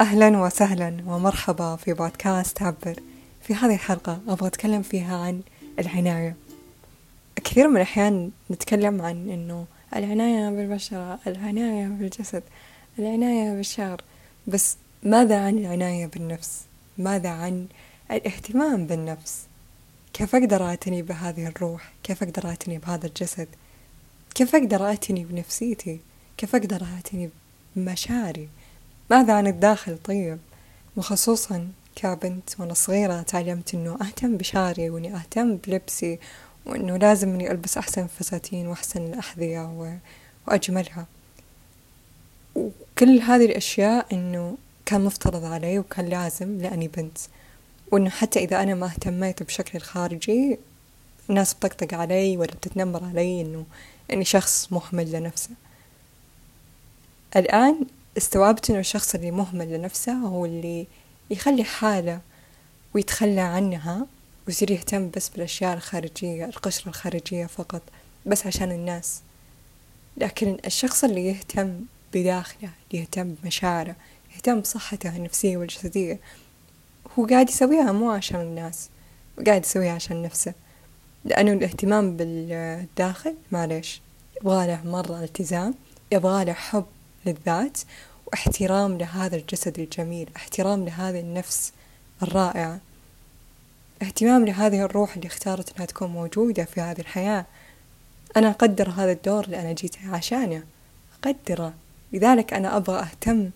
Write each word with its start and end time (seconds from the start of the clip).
أهلا 0.00 0.38
وسهلا 0.38 0.96
ومرحبا 1.06 1.76
في 1.76 1.92
بودكاست 1.92 2.62
عبر 2.62 2.94
في 3.42 3.54
هذه 3.54 3.74
الحلقة 3.74 4.20
أبغى 4.28 4.46
أتكلم 4.48 4.82
فيها 4.82 5.16
عن 5.16 5.40
العناية. 5.78 6.36
كثير 7.44 7.68
من 7.68 7.76
الأحيان 7.76 8.30
نتكلم 8.50 9.02
عن 9.02 9.30
أنه 9.30 9.66
العناية 9.96 10.50
بالبشرة 10.50 11.18
العناية 11.26 11.86
بالجسد 11.86 12.42
العناية 12.98 13.52
بالشعر 13.56 14.02
بس 14.46 14.76
ماذا 15.02 15.38
عن 15.38 15.58
العناية 15.58 16.06
بالنفس؟ 16.06 16.60
ماذا 16.98 17.28
عن 17.28 17.66
الاهتمام 18.10 18.86
بالنفس؟ 18.86 19.42
كيف 20.12 20.34
أقدر 20.34 20.62
أعتني 20.62 21.02
بهذه 21.02 21.46
الروح؟ 21.46 21.92
كيف 22.02 22.22
أقدر 22.22 22.48
أعتني 22.48 22.78
بهذا 22.78 23.06
الجسد؟ 23.06 23.48
كيف 24.34 24.54
أقدر 24.54 24.84
أعتني 24.84 25.24
بنفسيتي؟ 25.24 26.00
كيف 26.36 26.54
أقدر 26.56 26.84
أعتني 26.84 27.30
بمشاعري؟ 27.76 28.48
ماذا 29.10 29.32
عن 29.32 29.46
الداخل؟ 29.46 29.98
طيب 29.98 30.38
وخصوصا 30.96 31.68
كبنت 31.96 32.50
وأنا 32.60 32.74
صغيرة 32.74 33.22
تعلمت 33.22 33.74
إنه 33.74 33.98
أهتم 34.02 34.36
بشعري 34.36 34.90
وإني 34.90 35.14
أهتم 35.14 35.56
بلبسي 35.56 36.18
وإنه 36.66 36.96
لازم 36.96 37.28
إني 37.28 37.50
ألبس 37.50 37.78
أحسن 37.78 38.06
فساتين 38.06 38.66
وأحسن 38.66 39.06
الأحذية 39.06 39.60
و... 39.60 39.92
وأجملها. 40.48 41.06
وكل 42.54 43.20
هذه 43.20 43.44
الأشياء 43.44 44.06
إنه 44.12 44.56
كان 44.86 45.00
مفترض 45.00 45.44
علي 45.44 45.78
وكان 45.78 46.06
لازم 46.06 46.58
لأني 46.58 46.88
بنت. 46.88 47.18
وإنه 47.92 48.10
حتى 48.10 48.38
إذا 48.38 48.62
أنا 48.62 48.74
ما 48.74 48.86
اهتميت 48.86 49.42
بشكلي 49.42 49.76
الخارجي 49.76 50.58
الناس 51.30 51.54
بتطقطق 51.54 51.94
علي 51.94 52.36
ولا 52.36 52.52
بتتنمر 52.52 53.04
علي 53.04 53.40
إنه 53.40 53.66
إني 54.12 54.24
شخص 54.24 54.72
مهمل 54.72 55.12
لنفسه. 55.12 55.50
الآن 57.36 57.86
استوعبت 58.18 58.70
إنه 58.70 58.78
الشخص 58.78 59.14
اللي 59.14 59.30
مهمل 59.30 59.72
لنفسه 59.72 60.12
هو 60.12 60.46
اللي 60.46 60.86
يخلي 61.30 61.64
حالة 61.64 62.20
ويتخلى 62.94 63.40
عنها 63.40 64.06
ويصير 64.46 64.70
يهتم 64.70 65.10
بس 65.16 65.28
بالأشياء 65.28 65.74
الخارجية 65.76 66.44
القشرة 66.44 66.88
الخارجية 66.88 67.46
فقط 67.46 67.82
بس 68.26 68.46
عشان 68.46 68.72
الناس. 68.72 69.20
لكن 70.16 70.56
الشخص 70.66 71.04
اللي 71.04 71.26
يهتم 71.26 71.80
بداخله 72.14 72.70
يهتم 72.92 73.34
بمشاعره 73.42 73.96
يهتم 74.36 74.60
بصحته 74.60 75.16
النفسية 75.16 75.56
والجسدية 75.56 76.18
هو 77.18 77.26
قاعد 77.26 77.48
يسويها 77.50 77.92
مو 77.92 78.10
عشان 78.10 78.40
الناس 78.40 78.88
وقاعد 79.38 79.64
يسويها 79.64 79.92
عشان 79.92 80.22
نفسه. 80.22 80.54
لأنه 81.24 81.52
الاهتمام 81.52 82.16
بالداخل 82.16 83.34
معليش 83.52 84.00
يبغاله 84.40 84.80
مرة 84.84 85.24
التزام 85.24 85.74
يبغاله 86.12 86.52
حب 86.52 86.86
للذات 87.28 87.78
واحترام 88.26 88.98
لهذا 88.98 89.36
الجسد 89.36 89.78
الجميل 89.78 90.30
احترام 90.36 90.84
لهذه 90.84 91.20
النفس 91.20 91.72
الرائعة. 92.22 92.80
اهتمام 94.02 94.46
لهذه 94.46 94.82
الروح 94.82 95.16
اللي 95.16 95.26
اختارت 95.26 95.72
إنها 95.74 95.86
تكون 95.86 96.10
موجودة 96.10 96.64
في 96.64 96.80
هذه 96.80 97.00
الحياة. 97.00 97.46
أنا 98.36 98.50
أقدر 98.50 98.90
هذا 98.90 99.12
الدور 99.12 99.44
اللي 99.44 99.60
أنا 99.60 99.72
جيت 99.72 99.96
عشانه. 100.04 100.62
أقدره. 101.22 101.74
لذلك 102.12 102.52
أنا 102.52 102.76
أبغى 102.76 103.00
أهتم 103.00 103.50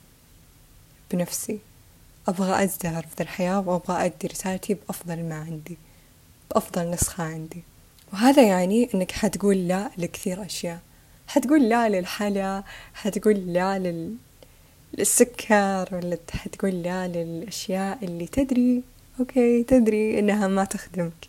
بنفسي. 1.11 1.59
أبغى 2.29 2.65
أزدهر 2.65 3.07
في 3.17 3.23
الحياة 3.23 3.69
وأبغى 3.69 4.05
أدي 4.05 4.27
رسالتي 4.27 4.75
بأفضل 4.75 5.23
ما 5.23 5.35
عندي 5.35 5.79
بأفضل 6.51 6.91
نسخة 6.91 7.25
عندي. 7.25 7.63
وهذا 8.13 8.43
يعني 8.43 8.89
إنك 8.95 9.13
حتقول 9.13 9.69
لا 9.69 9.91
لكثير 9.99 10.45
أشياء. 10.45 10.81
حتقول 11.27 11.69
لا 11.69 11.89
للحلا 11.89 12.63
حتقول 12.95 13.53
لا 13.53 13.79
لل... 13.79 14.15
للسكر 14.99 15.89
ولا 15.93 16.19
حتقول 16.31 16.83
لا 16.83 17.09
للأشياء 17.09 17.99
اللي 18.05 18.27
تدري 18.27 18.83
أوكي 19.21 19.63
تدري 19.63 20.19
إنها 20.19 20.49
ما 20.49 20.65
تخدمك 20.65 21.29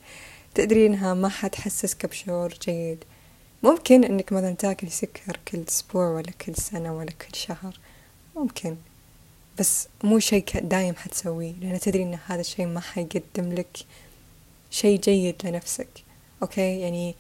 تدري 0.56 0.88
إنها 0.88 1.14
ما 1.14 1.30
حتحسسك 1.30 2.06
بشعور 2.06 2.54
جيد. 2.66 3.04
ممكن 3.64 4.04
إنك 4.04 4.34
مثلا 4.34 4.54
تاكل 4.54 4.92
سكر 4.92 5.40
كل 5.48 5.64
أسبوع 5.68 6.08
ولا 6.08 6.32
كل 6.32 6.56
سنة 6.56 6.98
ولا 6.98 7.12
كل 7.12 7.38
شهر 7.38 7.80
ممكن 8.36 8.76
بس 9.60 9.88
مو 10.04 10.20
شيء 10.20 10.46
دايم 10.60 10.96
حتسويه 10.96 11.54
لأن 11.62 11.80
تدري 11.80 12.04
إن 12.04 12.20
هذا 12.28 12.42
الشيء 12.42 12.66
ما 12.66 12.80
حيقدم 12.80 13.54
لك 13.54 13.78
شيء 14.72 15.00
جيد 15.00 15.36
لنفسك 15.44 15.88
أوكي؟ 16.42 16.80
يعني 16.80 17.16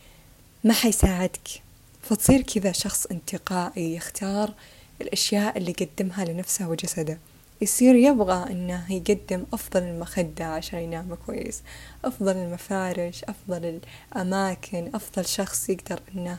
ما 0.63 0.73
حيساعدك. 0.73 1.62
فتصير 2.03 2.41
كذا 2.41 2.71
شخص 2.71 3.05
انتقائي 3.05 3.95
يختار 3.95 4.53
الأشياء 5.01 5.57
اللي 5.57 5.75
يقدمها 5.79 6.25
لنفسه 6.25 6.69
وجسده. 6.69 7.17
يصير 7.61 7.95
يبغى 7.95 8.51
إنه 8.51 8.93
يقدم 8.93 9.45
أفضل 9.53 9.83
المخدة 9.83 10.45
عشان 10.45 10.79
ينام 10.79 11.15
كويس 11.25 11.61
أفضل 12.05 12.37
المفارش 12.37 13.23
أفضل 13.23 13.79
الأماكن 14.15 14.91
أفضل 14.95 15.25
شخص 15.25 15.69
يقدر 15.69 15.99
إنه 16.15 16.37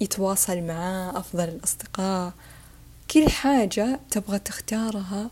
يتواصل 0.00 0.60
معاه 0.60 1.18
أفضل 1.18 1.48
الأصدقاء. 1.48 2.32
كل 3.10 3.28
حاجة 3.28 4.00
تبغى 4.10 4.38
تختارها 4.38 5.30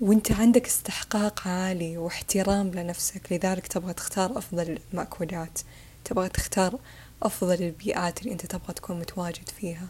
وإنت 0.00 0.32
عندك 0.32 0.66
استحقاق 0.66 1.48
عالي 1.48 1.98
واحترام 1.98 2.70
لنفسك 2.70 3.32
لذلك 3.32 3.66
تبغى 3.66 3.92
تختار 3.92 4.38
أفضل 4.38 4.78
المأكولات 4.92 5.58
تبغى 6.04 6.28
تختار 6.28 6.78
أفضل 7.22 7.62
البيئات 7.62 8.22
اللي 8.22 8.32
أنت 8.32 8.46
تبغى 8.46 8.74
تكون 8.74 8.98
متواجد 9.00 9.48
فيها. 9.48 9.88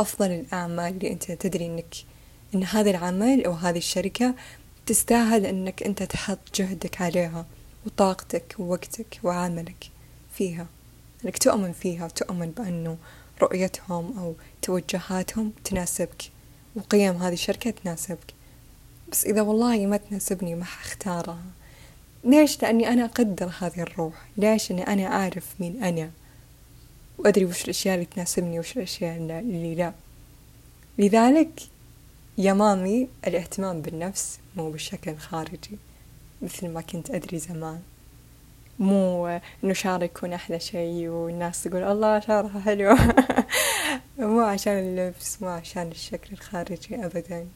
أفضل 0.00 0.30
الأعمال 0.30 0.94
اللي 0.94 1.10
أنت 1.10 1.32
تدري 1.32 1.66
أنك 1.66 1.94
أن 2.54 2.64
هذا 2.64 2.90
العمل 2.90 3.44
أو 3.44 3.52
هذه 3.52 3.78
الشركة 3.78 4.34
تستاهل 4.86 5.46
أنك 5.46 5.82
أنت 5.82 6.02
تحط 6.02 6.38
جهدك 6.54 7.00
عليها 7.02 7.46
وطاقتك 7.86 8.54
ووقتك 8.58 9.20
وعملك 9.22 9.90
فيها. 10.34 10.66
أنك 11.24 11.38
تؤمن 11.38 11.72
فيها 11.72 12.04
وتؤمن 12.04 12.50
بأنه 12.50 12.96
رؤيتهم 13.42 14.18
أو 14.18 14.34
توجهاتهم 14.62 15.52
تناسبك 15.64 16.22
وقيم 16.76 17.16
هذه 17.16 17.32
الشركة 17.32 17.70
تناسبك. 17.70 18.34
بس 19.12 19.24
إذا 19.24 19.42
والله 19.42 19.86
ما 19.86 19.96
تناسبني 19.96 20.54
ما 20.54 20.64
حختارها. 20.64 21.42
ليش؟ 22.24 22.62
لأني 22.62 22.88
أنا 22.88 23.04
أقدر 23.04 23.52
هذه 23.60 23.80
الروح. 23.80 24.14
ليش؟ 24.36 24.70
أني 24.70 24.86
أنا 24.86 25.06
أعرف 25.06 25.46
مين 25.60 25.84
أنا. 25.84 26.10
وأدري 27.20 27.44
وش 27.44 27.64
الأشياء 27.64 27.94
اللي 27.94 28.06
تناسبني 28.06 28.58
وش 28.58 28.76
الأشياء 28.76 29.16
اللي 29.16 29.74
لا. 29.74 29.92
لذلك 30.98 31.60
يا 32.38 32.52
مامي 32.52 33.08
الاهتمام 33.26 33.82
بالنفس 33.82 34.38
مو 34.56 34.70
بالشكل 34.70 35.10
الخارجي 35.10 35.78
مثل 36.42 36.68
ما 36.68 36.80
كنت 36.80 37.10
أدري 37.10 37.38
زمان. 37.38 37.80
مو 38.78 39.26
إنه 39.64 39.72
شعري 39.72 40.04
يكون 40.04 40.32
أحلى 40.32 40.60
شيء 40.60 41.08
والناس 41.08 41.62
تقول 41.62 41.82
الله 41.82 42.20
شعرها 42.20 42.60
حلو. 42.60 42.96
مو 44.18 44.40
عشان 44.40 44.72
اللبس 44.72 45.42
مو 45.42 45.48
عشان 45.48 45.88
الشكل 45.88 46.32
الخارجي 46.32 47.04
أبدا. 47.04 47.46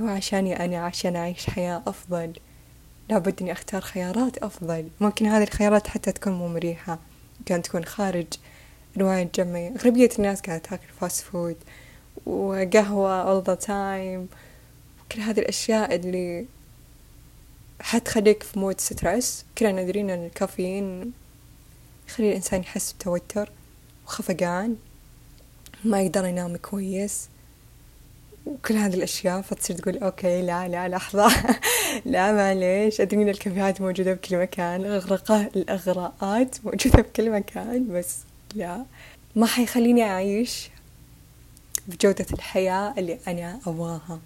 هو 0.00 0.08
عشاني 0.08 0.64
أنا 0.64 0.78
عشان 0.78 1.16
أعيش 1.16 1.50
حياة 1.50 1.82
أفضل. 1.86 2.32
لابد 3.08 3.42
إني 3.42 3.52
أختار 3.52 3.80
خيارات 3.80 4.38
أفضل. 4.38 4.88
ممكن 5.00 5.26
هذه 5.26 5.42
الخيارات 5.42 5.86
حتى 5.86 6.12
تكون 6.12 6.32
مو 6.32 6.48
مريحة 6.48 6.98
كانت 7.46 7.66
تكون 7.66 7.84
خارج 7.84 8.26
أنواع 8.96 9.22
الجمعية 9.22 9.74
أغلبية 9.76 10.10
الناس 10.18 10.40
قاعدة 10.40 10.62
تاكل 10.62 10.86
fast 11.00 11.24
food 11.24 11.56
وقهوة 12.26 13.42
all 13.42 13.44
the 13.44 13.60
time. 13.66 14.34
كل 15.12 15.20
هذه 15.20 15.38
الأشياء 15.40 15.94
اللي 15.94 16.46
حتخليك 17.80 18.42
في 18.42 18.58
mood 18.58 18.80
stress 18.80 19.44
كلنا 19.58 19.82
ندري 19.82 20.00
أن 20.00 20.10
الكافيين 20.10 21.12
يخلي 22.08 22.28
الإنسان 22.30 22.60
يحس 22.60 22.92
بتوتر 22.92 23.50
وخفقان 24.06 24.76
ما 25.84 26.02
يقدر 26.02 26.24
ينام 26.24 26.56
كويس. 26.56 27.28
وكل 28.46 28.74
هذه 28.74 28.94
الأشياء 28.94 29.42
فتصير 29.42 29.76
تقول 29.76 29.98
okay 29.98 30.42
لا 30.42 30.68
لا 30.68 30.88
لحظة. 30.88 31.32
لا 32.04 32.32
معليش. 32.32 33.00
أدري 33.00 33.22
إن 33.22 33.28
الكافيهات 33.28 33.80
موجودة 33.80 34.12
بكل 34.12 34.36
مكان 34.36 34.84
الأغراءات 35.56 36.56
موجودة 36.64 37.02
بكل 37.02 37.30
مكان 37.30 37.88
بس 37.92 38.16
لا 38.54 38.84
ما 39.36 39.46
حيخليني 39.46 40.02
أعيش 40.02 40.70
بجودة 41.88 42.26
الحياة 42.32 42.94
اللي 42.98 43.18
أنا 43.28 43.60
أبغاها. 43.66 44.20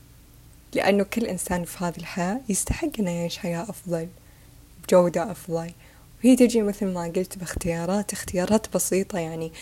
لأنه 0.75 1.05
كل 1.05 1.27
إنسان 1.27 1.65
في 1.65 1.85
هذه 1.85 1.97
الحياة 1.97 2.41
يستحق 2.49 2.89
إنه 2.99 3.11
يعيش 3.11 3.39
حياة 3.39 3.63
أفضل 3.63 4.09
بجودة 4.85 5.31
أفضل. 5.31 5.71
وهي 6.25 6.37
تجي 6.37 6.63
مثل 6.63 6.87
ما 6.87 7.05
قلت 7.17 7.39
باختيارات 7.39 8.13
اختيارات 8.13 8.75
بسيطة 8.75 9.19
يعني. 9.19 9.53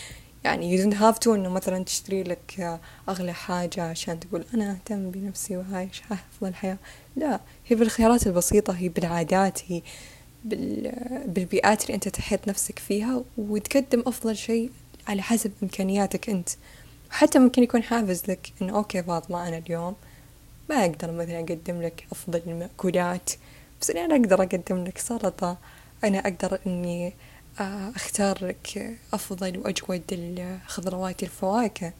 يعني 0.43 0.77
you 0.77 0.81
don't 0.83 0.97
have 0.97 1.19
to 1.25 1.27
إنه 1.27 1.49
مثلا 1.49 1.83
تشتري 1.83 2.23
لك 2.23 2.79
أغلى 3.09 3.33
حاجة 3.33 3.89
عشان 3.89 4.19
تقول 4.19 4.45
أنا 4.53 4.71
أهتم 4.71 5.11
بنفسي 5.11 5.57
وعايش 5.57 6.01
أفضل 6.11 6.55
حياة. 6.55 6.77
لا 7.15 7.39
هي 7.67 7.75
بالخيارات 7.75 8.27
البسيطة 8.27 8.73
هي 8.73 8.89
بالعادات 8.89 9.59
هي 9.67 9.81
بالبيئات 10.43 11.83
اللي 11.83 11.95
أنت 11.95 12.07
تحيط 12.07 12.47
نفسك 12.47 12.79
فيها 12.79 13.23
وتقدم 13.37 14.03
أفضل 14.07 14.37
شيء 14.37 14.69
على 15.07 15.21
حسب 15.21 15.51
إمكانياتك 15.63 16.29
أنت. 16.29 16.49
وحتى 17.11 17.39
ممكن 17.39 17.63
يكون 17.63 17.83
حافز 17.83 18.23
لك 18.29 18.51
إنه 18.61 18.75
okay 18.75 19.03
فاطمة 19.03 19.47
أنا 19.47 19.57
اليوم 19.57 19.95
ما 20.69 20.85
أقدر 20.85 21.11
مثلا 21.11 21.39
أقدم 21.39 21.81
لك 21.81 22.05
أفضل 22.11 22.41
المأكولات 22.47 23.29
بس 23.81 23.91
أنا 23.91 24.15
أقدر 24.15 24.43
أقدم 24.43 24.83
لك 24.83 24.97
سلطة. 24.97 25.57
أنا 26.03 26.19
أقدر 26.19 26.59
إني 26.67 27.13
آه، 27.59 27.91
أختار 27.95 28.45
لك 28.45 28.97
أفضل 29.13 29.57
وأجود 29.57 30.01
الخضروات 30.11 31.23
الفواكه. 31.23 31.93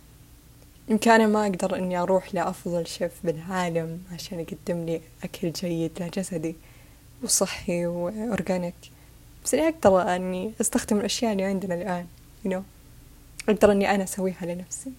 يمكن 0.89 1.27
ما 1.27 1.41
أقدر 1.41 1.75
إني 1.75 1.97
أروح 1.97 2.35
لأفضل 2.35 2.87
شيف 2.87 3.11
بالعالم 3.23 4.03
عشان 4.13 4.39
يقدم 4.39 4.85
لي 4.85 5.01
أكل 5.23 5.51
جيد 5.51 5.91
لجسدي 6.03 6.55
وصحي 7.23 7.85
و 7.85 7.95
organic. 7.95 8.73
بس 9.45 9.53
أنا 9.53 9.67
أقدر 9.67 10.15
إني 10.15 10.51
أستخدم 10.61 10.97
الأشياء 10.97 11.31
اللي 11.31 11.43
عندنا 11.43 11.75
الآن 11.75 12.05
you 12.45 12.49
know. 12.49 12.61
أقدر 13.49 13.71
إني 13.71 13.95
أنا 13.95 14.03
أسويها 14.03 14.45
لنفسي. 14.45 14.91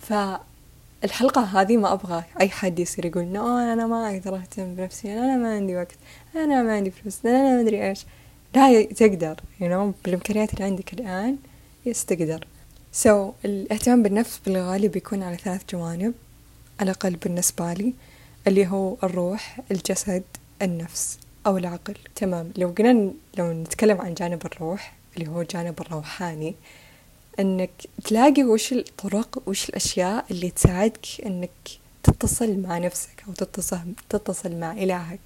فالحلقة 0.00 1.42
هذه 1.42 1.76
ما 1.76 1.92
أبغى 1.92 2.24
أي 2.40 2.48
حد 2.48 2.78
يصير 2.78 3.06
يقول 3.06 3.24
نو 3.24 3.58
أنا 3.58 3.86
ما 3.86 4.10
أقدر 4.10 4.36
أهتم 4.36 4.74
بنفسي 4.74 5.12
أنا 5.12 5.36
ما 5.36 5.54
عندي 5.54 5.76
وقت 5.76 5.96
أنا 6.36 6.62
ما 6.62 6.76
عندي 6.76 6.90
فلوس 6.90 7.26
أنا 7.26 7.54
ما 7.54 7.60
أدري 7.60 7.88
إيش. 7.88 8.06
لا 8.54 8.82
تقدر 8.82 9.36
you 9.60 9.64
know. 9.64 10.04
بالإمكانيات 10.04 10.54
اللي 10.54 10.64
عندك 10.64 10.92
الآن 10.92 11.36
يس 11.86 12.04
تقدر. 12.04 12.46
So, 13.04 13.08
الاهتمام 13.44 14.02
بالنفس 14.02 14.40
بالغالب 14.46 14.92
بيكون 14.92 15.22
على 15.22 15.36
ثلاث 15.36 15.60
جوانب. 15.72 16.14
على 16.80 16.90
الأقل 16.90 17.16
بالنسبة 17.16 17.72
لي 17.72 17.92
اللي 18.46 18.66
هو 18.66 18.96
الروح 19.02 19.60
الجسد 19.70 20.22
النفس. 20.62 21.18
أو 21.46 21.56
العقل. 21.58 21.94
تمام. 22.14 22.52
لو 22.56 22.68
قلنا 22.78 23.12
لو 23.38 23.52
نتكلم 23.52 24.00
عن 24.00 24.14
جانب 24.14 24.46
الروح 24.46 24.92
اللي 25.16 25.28
هو 25.28 25.40
الجانب 25.40 25.80
الروحاني 25.80 26.54
إنك 27.40 27.70
تلاقي 28.04 28.44
وش 28.44 28.72
الطرق 28.72 29.42
وش 29.46 29.68
الأشياء 29.68 30.24
اللي 30.30 30.50
تساعدك 30.50 31.06
إنك 31.26 31.50
تتصل 32.02 32.58
مع 32.58 32.78
نفسك 32.78 33.24
أو 33.28 33.32
تتصل 33.32 33.78
تتصل 34.08 34.56
مع 34.56 34.72
إلهك. 34.72 35.20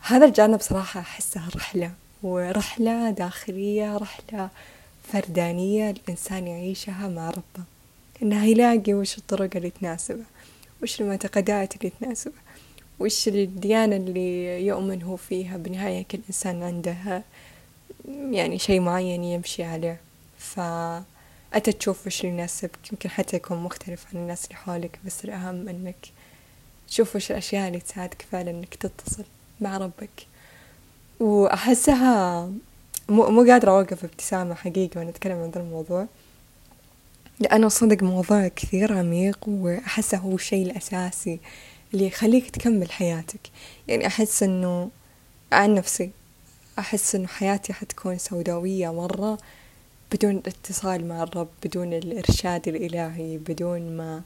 هذا 0.00 0.26
الجانب 0.26 0.60
صراحة 0.60 1.00
أحسه 1.00 1.48
رحلة 1.56 1.92
ورحلة 2.22 3.10
داخلية 3.10 3.96
رحلة 3.96 4.48
فردانية 5.12 5.90
الإنسان 5.90 6.46
يعيشها 6.46 7.08
مع 7.08 7.30
ربه. 7.30 7.64
إنه 8.22 8.44
يلاقي 8.44 8.94
وش 8.94 9.18
الطرق 9.18 9.56
اللي 9.56 9.70
تناسبه 9.70 10.24
وش 10.82 11.00
المعتقدات 11.00 11.76
اللي 11.76 11.92
تناسبه. 12.00 12.34
وش 13.00 13.28
الديانة 13.28 13.96
اللي 13.96 14.66
يؤمن 14.66 15.02
هو 15.02 15.16
فيها 15.16 15.56
بالنهاية 15.56 16.04
كل 16.10 16.18
إنسان 16.28 16.62
عنده 16.62 17.22
يعني 18.30 18.58
شيء 18.58 18.80
معين 18.80 19.24
يمشي 19.24 19.62
عليه. 19.64 20.00
فأنت 20.38 21.70
تشوف 21.70 22.06
وش 22.06 22.20
اللي 22.20 22.32
يناسبك؟ 22.32 22.92
يمكن 22.92 23.10
حتى 23.10 23.36
يكون 23.36 23.58
مختلف 23.58 24.06
عن 24.12 24.20
الناس 24.20 24.44
اللي 24.44 24.56
حولك 24.56 24.98
بس 25.06 25.24
الأهم 25.24 25.68
إنك 25.68 25.96
تشوف 26.88 27.16
وش 27.16 27.30
الأشياء 27.30 27.68
اللي 27.68 27.80
تساعدك 27.80 28.26
فعلا 28.32 28.50
إنك 28.50 28.74
تتصل 28.74 29.24
مع 29.60 29.78
ربك. 29.78 30.26
وأحسها 31.20 32.44
مو, 33.08 33.30
مو 33.30 33.42
قادرة 33.50 33.70
أوقف 33.70 34.04
ابتسامة 34.04 34.54
حقيقة 34.54 34.98
وأنا 34.98 35.10
أتكلم 35.10 35.42
عن 35.42 35.50
ذا 35.50 35.60
الموضوع. 35.60 36.06
لأنه 37.40 37.68
صدق 37.68 38.02
موضوع 38.02 38.48
كثير 38.48 38.98
عميق 38.98 39.38
وأحسه 39.46 40.18
هو 40.18 40.34
الشيء 40.34 40.66
الأساسي 40.66 41.40
اللي 41.94 42.06
يخليك 42.06 42.50
تكمل 42.50 42.92
حياتك. 42.92 43.40
يعني 43.88 44.06
أحس 44.06 44.42
أنه 44.42 44.90
عن 45.52 45.74
نفسي 45.74 46.10
أحس 46.78 47.14
أنه 47.14 47.26
حياتي 47.26 47.72
حتكون 47.72 48.18
سوداوية 48.18 48.92
مرة 48.92 49.38
بدون 50.12 50.36
الاتصال 50.36 51.08
مع 51.08 51.22
الرب 51.22 51.48
بدون 51.64 51.92
الإرشاد 51.92 52.68
الإلهي 52.68 53.38
بدون 53.38 53.96
ما 53.96 54.22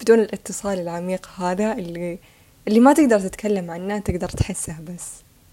بدون 0.00 0.20
الاتصال 0.20 0.78
العميق 0.78 1.28
هذا 1.40 1.72
اللي 1.72 2.18
اللي 2.68 2.80
ما 2.80 2.92
تقدر 2.92 3.20
تتكلم 3.20 3.70
عنه 3.70 3.98
تقدر 3.98 4.28
تحسه 4.28 4.76
بس. 4.80 5.06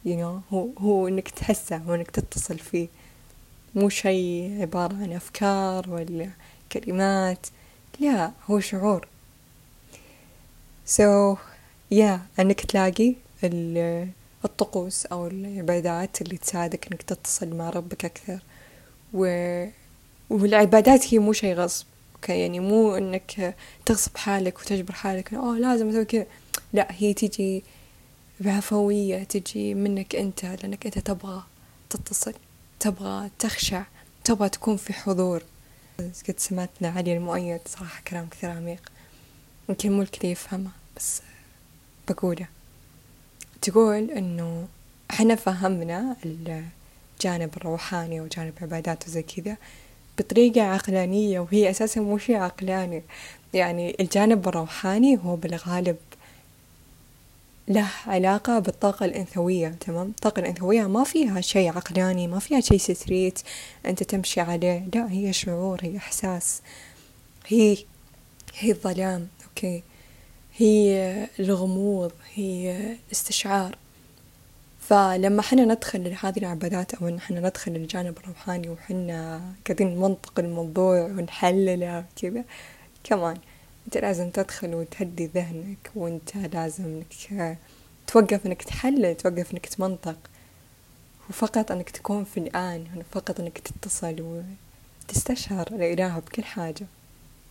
You 0.05 0.17
know 0.17 0.53
هو 0.53 0.69
هو 0.77 1.07
إنك 1.07 1.29
تحسه 1.29 1.81
وإنك 1.87 2.11
تتصل 2.11 2.59
فيه. 2.59 2.87
مو 3.75 3.89
شيء 3.89 4.57
عبارة 4.61 4.93
عن 4.93 5.13
أفكار 5.13 5.89
ولا 5.89 6.29
كلمات. 6.71 7.47
لا 7.99 8.31
هو 8.49 8.59
شعور. 8.59 9.07
So 10.87 11.37
yeah 11.93 12.39
أنك 12.39 12.61
تلاقي 12.61 13.15
الطقوس 14.45 15.05
أو 15.05 15.27
العبادات 15.27 16.21
اللي 16.21 16.37
تساعدك 16.37 16.87
إنك 16.91 17.01
تتصل 17.01 17.55
مع 17.55 17.69
ربك 17.69 18.05
أكثر. 18.05 18.39
و... 19.13 19.25
والعبادات 20.29 21.13
هي 21.13 21.19
مو 21.19 21.33
شيء 21.33 21.55
غصب 21.55 21.85
أوكي 22.15 22.39
يعني 22.39 22.59
مو 22.59 22.95
إنك 22.95 23.55
تغصب 23.85 24.17
حالك 24.17 24.59
وتجبر 24.59 24.93
حالك 24.93 25.33
أوه 25.33 25.57
لازم 25.57 25.89
أسوي 25.89 26.05
كذا. 26.05 26.25
لا 26.73 26.87
هي 26.91 27.13
تجي 27.13 27.63
بعفوية 28.39 29.23
تجي 29.23 29.73
منك 29.73 30.15
أنت 30.15 30.45
لأنك 30.45 30.85
أنت 30.85 30.99
تبغى 30.99 31.43
تتصل 31.89 32.33
تبغى 32.79 33.29
تخشع 33.39 33.83
تبغى 34.23 34.49
تكون 34.49 34.77
في 34.77 34.93
حضور. 34.93 35.43
قد 35.99 36.35
سمعت 36.37 36.69
لعلي 36.81 37.17
المؤيد 37.17 37.61
صراحة 37.65 38.01
كلام 38.07 38.27
كثير 38.27 38.49
عميق. 38.49 38.91
يمكن 39.69 39.91
مو 39.91 40.01
الكل 40.01 40.27
يفهمه 40.27 40.71
بس 40.97 41.21
بقوله. 42.09 42.47
تقول 43.61 44.11
إنه 44.11 44.67
إحنا 45.11 45.35
فهمنا 45.35 46.15
الجانب 46.25 47.57
الروحاني 47.57 48.21
وجانب 48.21 48.53
عبادات 48.61 49.07
وزي 49.07 49.21
كذا 49.23 49.57
بطريقة 50.17 50.61
عقلانية 50.61 51.39
وهي 51.39 51.69
أساسا 51.69 52.01
مو 52.01 52.17
شيء 52.17 52.35
عقلاني. 52.35 53.03
يعني 53.53 53.95
الجانب 53.99 54.47
الروحاني 54.47 55.19
هو 55.25 55.35
بالغالب 55.35 55.97
له 57.67 57.87
علاقة 58.07 58.59
بالطاقة 58.59 59.05
الأنثوية 59.05 59.69
تمام؟ 59.69 60.07
الطاقة 60.07 60.39
الأنثوية 60.39 60.87
ما 60.87 61.03
فيها 61.03 61.41
شيء 61.41 61.69
عقلاني 61.69 62.27
ما 62.27 62.39
فيها 62.39 62.59
شيء 62.59 62.77
straight 62.77 63.39
أنت 63.85 64.03
تمشي 64.03 64.41
عليه 64.41 64.87
لا 64.93 65.11
هي 65.11 65.33
شعور 65.33 65.79
هي 65.83 65.97
إحساس 65.97 66.61
هي 67.47 67.77
هي 68.55 68.71
الظلام. 68.71 69.27
okay. 69.55 69.83
هي 70.57 71.27
الغموض 71.39 72.11
هي 72.33 72.95
الاستشعار. 73.07 73.77
فلما 74.81 75.41
حنا 75.41 75.65
ندخل 75.65 76.03
لهذه 76.03 76.39
العبادات 76.39 76.93
أو 76.93 77.07
إن 77.07 77.19
حنا 77.19 77.39
ندخل 77.39 77.71
للجانب 77.71 78.17
الروحاني 78.17 78.69
وحنا 78.69 79.41
قاعدين 79.67 79.87
نمنطق 79.95 80.39
الموضوع 80.39 81.05
ونحلله 81.05 82.05
كذا 82.15 82.43
كمان 83.03 83.37
أنت 83.85 83.97
لازم 83.97 84.29
تدخل 84.29 84.75
وتهدي 84.75 85.25
ذهنك 85.25 85.91
وأنت 85.95 86.37
لازم 86.37 86.83
إنك 86.83 87.57
توقف 88.07 88.45
إنك 88.45 88.63
تحلل 88.63 89.17
توقف 89.17 89.53
إنك 89.53 89.65
تمنطق 89.65 90.17
وفقط 91.29 91.71
إنك 91.71 91.89
تكون 91.89 92.23
في 92.23 92.39
الآن 92.39 92.85
فقط 93.11 93.39
إنك 93.39 93.57
تتصل 93.57 94.43
وتستشعر 95.07 95.67
الإله 95.71 96.19
بكل 96.19 96.43
حاجة 96.43 96.85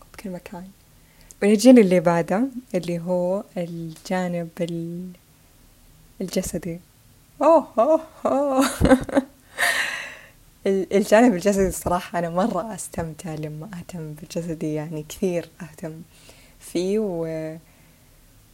وبكل 0.01 0.29
مكان. 0.29 0.67
ونجي 1.43 1.69
اللي 1.69 1.99
بعده 1.99 2.47
اللي 2.75 2.99
هو 2.99 3.43
الجانب 3.57 4.49
الجسدي. 6.21 6.79
أوه 7.41 7.67
أوه 7.79 8.01
أوه. 8.25 8.69
الجانب 10.97 11.33
الجسدي 11.33 11.67
الصراحة 11.67 12.19
أنا 12.19 12.29
مرة 12.29 12.75
أستمتع 12.75 13.35
لما 13.35 13.69
أهتم 13.73 14.13
بجسدي 14.13 14.73
يعني 14.73 15.05
كثير 15.09 15.49
أهتم 15.61 16.01
فيه 16.59 16.99
و... 16.99 17.55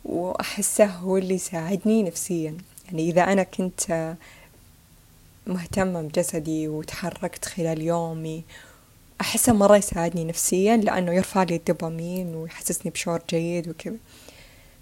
وأحسه 0.06 0.86
هو 0.86 1.18
اللي 1.18 1.36
يساعدني 1.36 2.04
نفسيا. 2.04 2.58
يعني 2.86 3.10
إذا 3.10 3.24
أنا 3.24 3.44
كنت 3.44 4.16
مهتمة 5.48 6.02
بجسدي 6.02 6.68
وتحركت 6.68 7.46
خلال 7.46 7.82
يومي 7.82 8.44
أحسه 9.22 9.54
مرة 9.54 9.78
يساعدني 9.78 10.24
نفسيا 10.24 10.78
لأنه 10.78 11.14
يرفع 11.14 11.44
لي 11.44 11.56
الدوبامين 11.56 12.36
ويحسسني 12.36 12.92
بشعور 12.92 13.20
جيد 13.30 13.68
وكذا. 13.70 13.96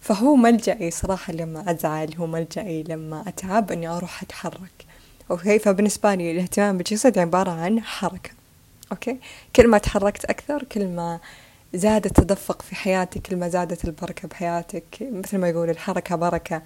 فهو 0.01 0.35
ملجأي 0.35 0.91
صراحة 0.91 1.33
لما 1.33 1.71
أزعل 1.71 2.15
هو 2.15 2.27
ملجأي 2.27 2.83
لما 2.83 3.23
أتعب 3.27 3.71
إني 3.71 3.87
أروح 3.87 4.23
أتحرك. 4.23 4.85
okay؟ 5.31 5.59
فبالنسبة 5.59 6.15
لي 6.15 6.31
الاهتمام 6.31 6.77
بالجسد 6.77 7.17
عبارة 7.19 7.51
عن 7.51 7.81
حركة. 7.81 8.29
okay؟ 8.91 9.17
كل 9.55 9.67
ما 9.67 9.77
تحركت 9.77 10.25
أكثر 10.25 10.63
كل 10.63 10.87
ما 10.87 11.19
زاد 11.73 12.05
التدفق 12.05 12.61
في 12.61 12.75
حياتك 12.75 13.21
كل 13.21 13.35
ما 13.35 13.49
زادت 13.49 13.85
البركة 13.85 14.27
بحياتك. 14.27 14.83
مثل 15.01 15.37
ما 15.37 15.49
يقول 15.49 15.69
الحركة 15.69 16.15
بركة. 16.15 16.61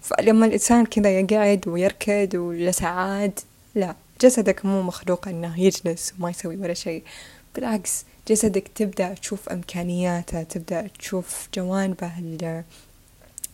فلما 0.00 0.46
الإنسان 0.46 0.86
كذا 0.86 1.20
يقعد 1.20 1.68
ويركض 1.68 2.34
ولساعات 2.34 3.40
لا. 3.74 3.94
جسدك 4.20 4.64
مو 4.64 4.82
مخلوق 4.82 5.28
إنه 5.28 5.60
يجلس 5.60 6.14
وما 6.18 6.30
يسوي 6.30 6.56
ولا 6.56 6.74
شيء. 6.74 7.02
بالعكس 7.54 8.04
جسدك 8.28 8.68
تبدأ 8.74 9.14
تشوف 9.14 9.48
إمكانياته 9.48 10.42
تبدأ 10.42 10.86
تشوف 10.98 11.48
جوانبه 11.54 12.12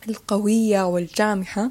القوية 0.08 0.86
والجامحة 0.86 1.70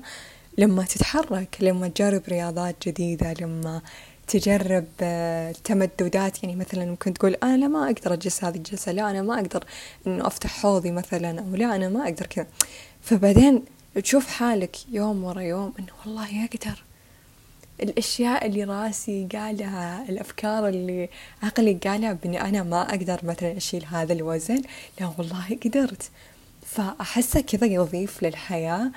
لما 0.58 0.84
تتحرك 0.84 1.58
لما 1.60 1.88
تجرب 1.88 2.22
رياضات 2.30 2.76
جديدة 2.88 3.34
لما 3.34 3.82
تجرب 4.28 4.86
آه، 5.02 5.52
تمددات. 5.64 6.44
يعني 6.44 6.56
مثلا 6.56 6.86
ممكن 6.86 7.14
تقول 7.14 7.34
أنا 7.44 7.68
ما 7.68 7.86
أقدر 7.86 8.14
أجلس 8.14 8.44
هذه 8.44 8.56
الجلسة 8.56 8.92
لا 8.92 9.10
أنا 9.12 9.22
ما 9.22 9.36
أقدر 9.36 9.64
إنه 10.08 10.28
أفتح 10.28 10.50
حوضي 10.60 10.92
مثلا 10.92 11.40
أو 11.40 11.56
لا 11.56 11.76
أنا 11.76 11.90
ما 11.90 12.04
أقدر 12.04 12.26
كذا. 12.26 12.48
فبعدين 13.02 13.64
تشوف 14.04 14.28
حالك 14.28 14.76
يوم 14.92 15.24
ورا 15.24 15.42
يوم 15.42 15.74
إنه 15.80 15.94
والله 16.06 16.46
أقدر 16.46 16.84
الأشياء 17.84 18.46
اللي 18.46 18.64
راسي 18.64 19.28
قالها 19.32 20.10
الأفكار 20.10 20.68
اللي 20.68 21.10
عقلي 21.44 21.74
قالها 21.74 22.14
بإني 22.14 22.42
أنا 22.42 22.64
ما 22.64 22.82
أقدر 22.90 23.20
مثلا 23.24 23.58
أشيل 23.58 23.86
هذا 23.86 24.14
الوزن. 24.14 24.62
لا 25.00 25.12
والله 25.18 25.58
قدرت. 25.66 26.10
فأحسه 26.66 27.42
كذا 27.42 27.68
يضيف 27.68 28.24
للحياة 28.24 28.92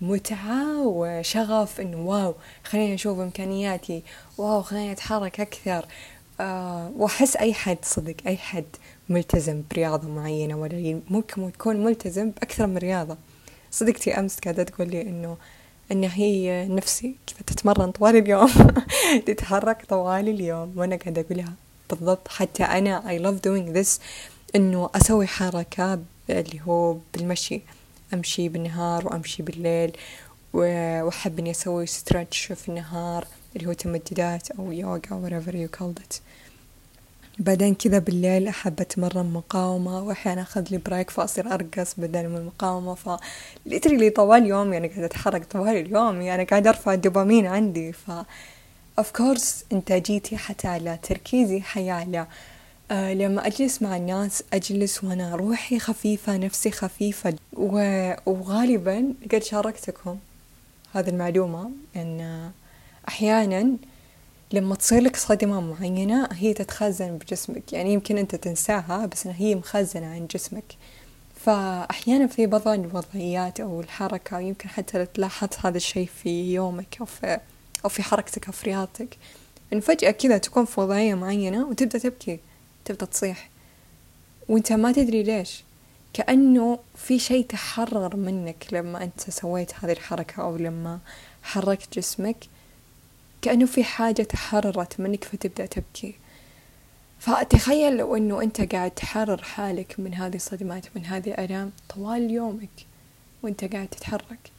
متعة 0.00 0.86
وشغف 0.86 1.80
إنه 1.80 1.96
واو 1.96 2.34
خليني 2.64 2.94
أشوف 2.94 3.18
إمكانياتي. 3.18 4.02
واو 4.38 4.62
خليني 4.62 4.92
أتحرك 4.92 5.40
أكثر. 5.40 5.86
أه 6.40 6.92
وأحس 6.96 7.36
أي 7.36 7.54
حد 7.54 7.78
صدق 7.82 8.14
أي 8.26 8.36
حد 8.36 8.64
ملتزم 9.08 9.62
برياضة 9.70 10.08
معينة 10.08 10.56
ولا 10.56 11.00
ممكن 11.10 11.48
يكون 11.48 11.84
ملتزم 11.84 12.30
بأكثر 12.30 12.66
من 12.66 12.78
رياضة. 12.78 13.16
صدقتي 13.70 14.18
أمس 14.18 14.38
قاعدة 14.38 14.62
تقول 14.62 14.90
لي 14.90 15.02
إنه 15.02 15.36
إن 15.92 16.04
هي 16.04 16.68
نفسي 16.68 17.14
تتمرن 17.46 17.90
طوال 17.90 18.16
اليوم. 18.16 18.50
تتحرك 19.26 19.84
طوال 19.88 20.28
اليوم. 20.28 20.72
وأنا 20.76 20.96
قاعدة 20.96 21.20
أقولها 21.20 21.52
بالضبط. 21.90 22.28
حتى 22.28 22.62
أنا 22.62 23.00
I 23.00 23.22
love 23.22 23.40
doing 23.48 23.76
this. 23.76 24.00
إنه 24.56 24.90
أسوي 24.94 25.26
حركة 25.26 25.98
اللي 26.30 26.60
هو 26.66 26.96
بالمشي. 27.14 27.60
أمشي 28.14 28.48
بالنهار 28.48 29.06
وأمشي 29.06 29.42
بالليل. 29.42 29.96
وأحب 30.52 31.38
إني 31.38 31.50
أسوي 31.50 31.86
stretch 31.86 32.52
في 32.52 32.68
النهار. 32.68 33.26
اللي 33.56 33.68
هو 33.68 33.72
تمددات 33.72 34.50
أو 34.50 34.72
يوغا 34.72 35.00
whatever 35.00 35.52
you 35.52 35.78
called 35.78 36.02
it. 36.02 36.20
بعدين 37.38 37.74
كذا 37.74 37.98
بالليل 37.98 38.48
أحب 38.48 38.80
أتمرن 38.80 39.32
مقاومة 39.32 40.02
وأحيانا 40.02 40.42
أخذ 40.42 40.64
لي 40.70 40.78
break 40.78 41.10
فأصير 41.10 41.54
أرقص 41.54 41.94
بدل 41.98 42.28
من 42.28 42.36
المقاومة. 42.36 42.94
ف 42.94 43.10
لي 43.66 44.10
طوال 44.10 44.42
اليوم 44.42 44.72
يعني 44.72 44.88
قاعدة 44.88 45.06
أتحرك 45.06 45.44
طوال 45.44 45.76
اليوم 45.76 46.22
يعني 46.22 46.44
قاعدة 46.44 46.70
أرفع 46.70 46.92
الدوبامين 46.94 47.46
عندي. 47.46 47.92
ف 47.92 48.10
of 49.00 49.04
course 49.04 49.64
إنتاجيتي 49.72 50.36
حتعلى 50.36 50.98
تركيزي 51.02 51.60
حيعلى 51.60 52.26
أه 52.90 53.14
لما 53.14 53.46
أجلس 53.46 53.82
مع 53.82 53.96
الناس 53.96 54.42
أجلس 54.52 55.04
وأنا 55.04 55.36
روحي 55.36 55.78
خفيفة 55.78 56.36
نفسي 56.36 56.70
خفيفة. 56.70 57.34
وغالبا 58.26 59.14
قد 59.32 59.42
شاركتكم 59.42 60.18
هذه 60.94 61.08
المعلومة 61.08 61.70
أن 61.96 62.50
أحيانا 63.08 63.76
لما 64.52 64.74
تصير 64.74 65.02
لك 65.02 65.16
صدمة 65.16 65.60
معينة 65.60 66.28
هي 66.32 66.54
تتخزن 66.54 67.18
بجسمك. 67.18 67.72
يعني 67.72 67.92
يمكن 67.92 68.18
أنت 68.18 68.34
تنساها 68.34 69.06
بس 69.06 69.26
هي 69.26 69.54
مخزنة 69.54 70.06
عن 70.06 70.26
جسمك. 70.26 70.64
فأحيانا 71.36 72.26
في 72.26 72.46
بعض 72.46 72.68
الوضعيات 72.68 73.60
أو 73.60 73.80
الحركة 73.80 74.40
يمكن 74.40 74.68
حتى 74.68 75.06
تلاحظ 75.06 75.48
هذا 75.64 75.76
الشيء 75.76 76.08
في 76.22 76.54
يومك 76.54 76.96
أو 77.00 77.06
في 77.06 77.40
أو 77.84 77.88
في 77.88 78.02
حركتك 78.02 78.46
أو 78.46 78.52
في 78.52 78.66
رياضتك 78.66 79.16
إن 79.72 79.80
فجأة 79.80 80.10
كذا 80.10 80.38
تكون 80.38 80.64
في 80.64 80.80
وضعية 80.80 81.14
معينة 81.14 81.66
وتبدأ 81.66 81.98
تبكي 81.98 82.38
تبدأ 82.84 83.06
تصيح. 83.06 83.50
وأنت 84.48 84.72
ما 84.72 84.92
تدري 84.92 85.22
ليش. 85.22 85.64
كأنه 86.12 86.78
في 86.96 87.18
شيء 87.18 87.46
تحرر 87.46 88.16
منك 88.16 88.66
لما 88.72 89.04
أنت 89.04 89.30
سويت 89.30 89.72
هذه 89.74 89.92
الحركة 89.92 90.42
أو 90.42 90.56
لما 90.56 90.98
حركت 91.42 91.98
جسمك. 91.98 92.36
كأنه 93.42 93.66
في 93.66 93.84
حاجة 93.84 94.22
تحررت 94.22 95.00
منك 95.00 95.24
فتبدأ 95.24 95.66
تبكي. 95.66 96.14
فتخيل 97.18 97.96
لو 97.96 98.16
أنه 98.16 98.42
أنت 98.42 98.74
قاعد 98.74 98.90
تحرر 98.90 99.42
حالك 99.42 99.94
من 99.98 100.14
هذه 100.14 100.36
الصدمات 100.36 100.86
من 100.94 101.04
هذه 101.04 101.28
الآلام 101.28 101.72
طوال 101.94 102.30
يومك 102.30 102.86
وأنت 103.42 103.64
قاعد 103.64 103.88
تتحرك. 103.88 104.50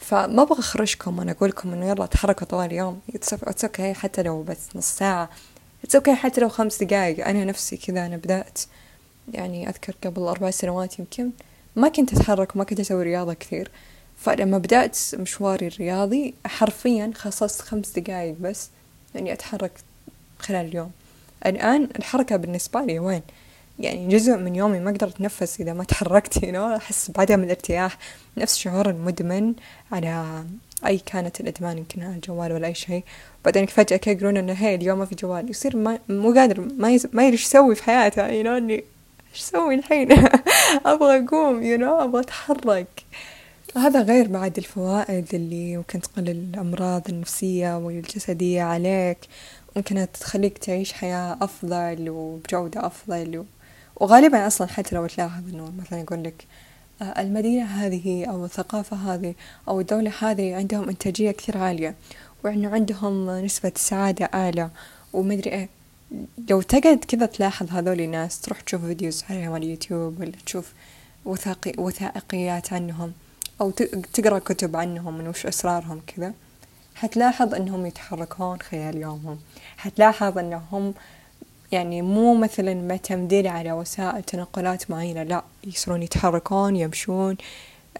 فما 0.00 0.42
أبغى 0.42 0.58
أخرجكم 0.58 1.18
وأنا 1.18 1.32
أقول 1.32 1.48
لكم 1.48 1.72
إنه 1.72 1.88
يلا 1.88 2.06
تحركوا 2.06 2.46
طوال 2.46 2.66
اليوم. 2.66 3.00
it's 3.14 3.64
okay 3.64 3.94
حتى 3.94 4.22
لو 4.22 4.42
بس 4.42 4.76
نص 4.76 4.86
ساعة. 4.86 5.30
it's 5.84 5.96
okay 5.96 6.14
حتى 6.14 6.40
لو 6.40 6.48
خمس 6.48 6.82
دقايق. 6.82 7.26
أنا 7.26 7.44
نفسي 7.44 7.76
كذا 7.76 8.06
أنا 8.06 8.16
بدأت 8.16 8.58
يعني 9.32 9.68
أذكر 9.68 9.94
قبل 10.04 10.22
أربع 10.22 10.50
سنوات 10.50 10.98
يمكن 10.98 11.30
ما 11.76 11.88
كنت 11.88 12.12
أتحرك 12.12 12.56
وما 12.56 12.64
كنت 12.64 12.80
أسوي 12.80 13.02
رياضة 13.02 13.34
كثير. 13.34 13.70
فلما 14.22 14.58
بدأت 14.58 14.98
مشواري 15.14 15.66
الرياضي 15.66 16.34
حرفيا 16.46 17.10
خصصت 17.14 17.62
خمس 17.62 17.98
دقايق 17.98 18.36
بس 18.40 18.70
إني 19.16 19.32
أتحرك 19.32 19.72
خلال 20.38 20.66
اليوم. 20.66 20.90
الآن 21.46 21.88
الحركة 21.98 22.36
بالنسبة 22.36 22.80
لي 22.80 22.98
وين؟ 22.98 23.22
يعني 23.78 24.08
جزء 24.08 24.36
من 24.36 24.56
يومي 24.56 24.80
ما 24.80 24.90
أقدر 24.90 25.08
أتنفس 25.08 25.60
إذا 25.60 25.72
ما 25.72 25.84
تحركت 25.84 26.44
هنا 26.44 26.76
أحس 26.76 27.10
بعدم 27.10 27.42
الارتياح. 27.42 27.98
نفس 28.36 28.56
شعور 28.56 28.90
المدمن 28.90 29.54
على 29.92 30.44
أي 30.86 30.98
كانت 30.98 31.40
الإدمان 31.40 31.78
يمكن 31.78 32.02
على 32.02 32.14
الجوال 32.14 32.52
ولا 32.52 32.66
أي 32.66 32.74
شيء. 32.74 33.04
بعدين 33.44 33.66
فجأة 33.66 33.96
كي 33.96 34.10
يقولون 34.10 34.36
إنه 34.36 34.52
هي 34.52 34.74
اليوم 34.74 34.98
ما 34.98 35.04
في 35.04 35.14
جوال 35.14 35.50
يصير 35.50 35.76
ما 35.76 35.98
مو 36.08 36.34
قادر 36.34 36.60
ما 36.60 36.90
يز... 36.90 37.06
ما 37.12 37.22
يدري 37.22 37.32
إيش 37.32 37.42
يسوي 37.42 37.74
في 37.74 37.82
حياته 37.82 38.42
know 38.42 38.46
إني 38.46 38.74
إيش 39.32 39.40
أسوي 39.40 39.74
الحين؟ 39.74 40.12
أبغى 40.86 41.24
أقوم 41.24 41.62
you 41.62 41.80
know 41.80 42.02
أبغى 42.02 42.20
أتحرك. 42.20 43.04
هذا 43.76 44.02
غير 44.02 44.28
بعد 44.28 44.58
الفوائد 44.58 45.34
اللي 45.34 45.76
ممكن 45.76 46.00
تقلل 46.00 46.30
الأمراض 46.30 47.08
النفسية 47.08 47.78
والجسدية 47.78 48.62
عليك. 48.62 49.18
ممكن 49.76 50.06
تخليك 50.20 50.58
تعيش 50.58 50.92
حياة 50.92 51.38
أفضل 51.40 52.10
وبجودة 52.10 52.86
أفضل 52.86 53.44
وغالبا 53.96 54.46
أصلا 54.46 54.68
حتى 54.68 54.94
لو 54.96 55.06
تلاحظ 55.06 55.48
إنه 55.48 55.72
مثلا 55.78 56.00
يقول 56.00 56.24
لك 56.24 56.46
آه، 57.02 57.20
المدينة 57.20 57.64
هذه 57.64 58.24
أو 58.24 58.44
الثقافة 58.44 58.96
هذه 58.96 59.34
أو 59.68 59.80
الدولة 59.80 60.12
هذه 60.20 60.54
عندهم 60.54 60.88
إنتاجية 60.88 61.30
كثير 61.30 61.58
عالية 61.58 61.94
وإنه 62.44 62.70
عندهم 62.70 63.30
نسبة 63.30 63.72
سعادة 63.76 64.30
أعلى 64.34 64.70
ومدري 65.12 65.50
إيه. 65.50 65.68
لو 66.50 66.62
تقعد 66.62 66.98
كذا 66.98 67.26
تلاحظ 67.26 67.70
هذول 67.70 68.00
الناس 68.00 68.40
تروح 68.40 68.60
تشوف 68.60 68.84
فيديوز 68.84 69.24
عليهم 69.30 69.52
على 69.52 69.64
اليوتيوب 69.64 70.20
ولا 70.20 70.32
تشوف 70.46 70.72
وثائقي 71.24 71.82
وثائقيات 71.82 72.72
عنهم. 72.72 73.12
أو 73.60 73.70
تقرأ 74.12 74.38
كتب 74.38 74.76
عنهم 74.76 75.18
من 75.18 75.28
وش 75.28 75.46
أسرارهم 75.46 76.00
كذا 76.06 76.32
حتلاحظ 76.94 77.54
أنهم 77.54 77.86
يتحركون 77.86 78.60
خلال 78.60 78.96
يومهم. 78.96 79.38
حتلاحظ 79.76 80.38
أنهم 80.38 80.94
يعني 81.72 82.02
مو 82.02 82.34
مثلا 82.34 82.74
معتمدين 82.74 83.46
على 83.46 83.72
وسائل 83.72 84.22
تنقلات 84.22 84.90
معينة 84.90 85.22
لا 85.22 85.44
يصيرون 85.64 86.02
يتحركون 86.02 86.76
يمشون 86.76 87.36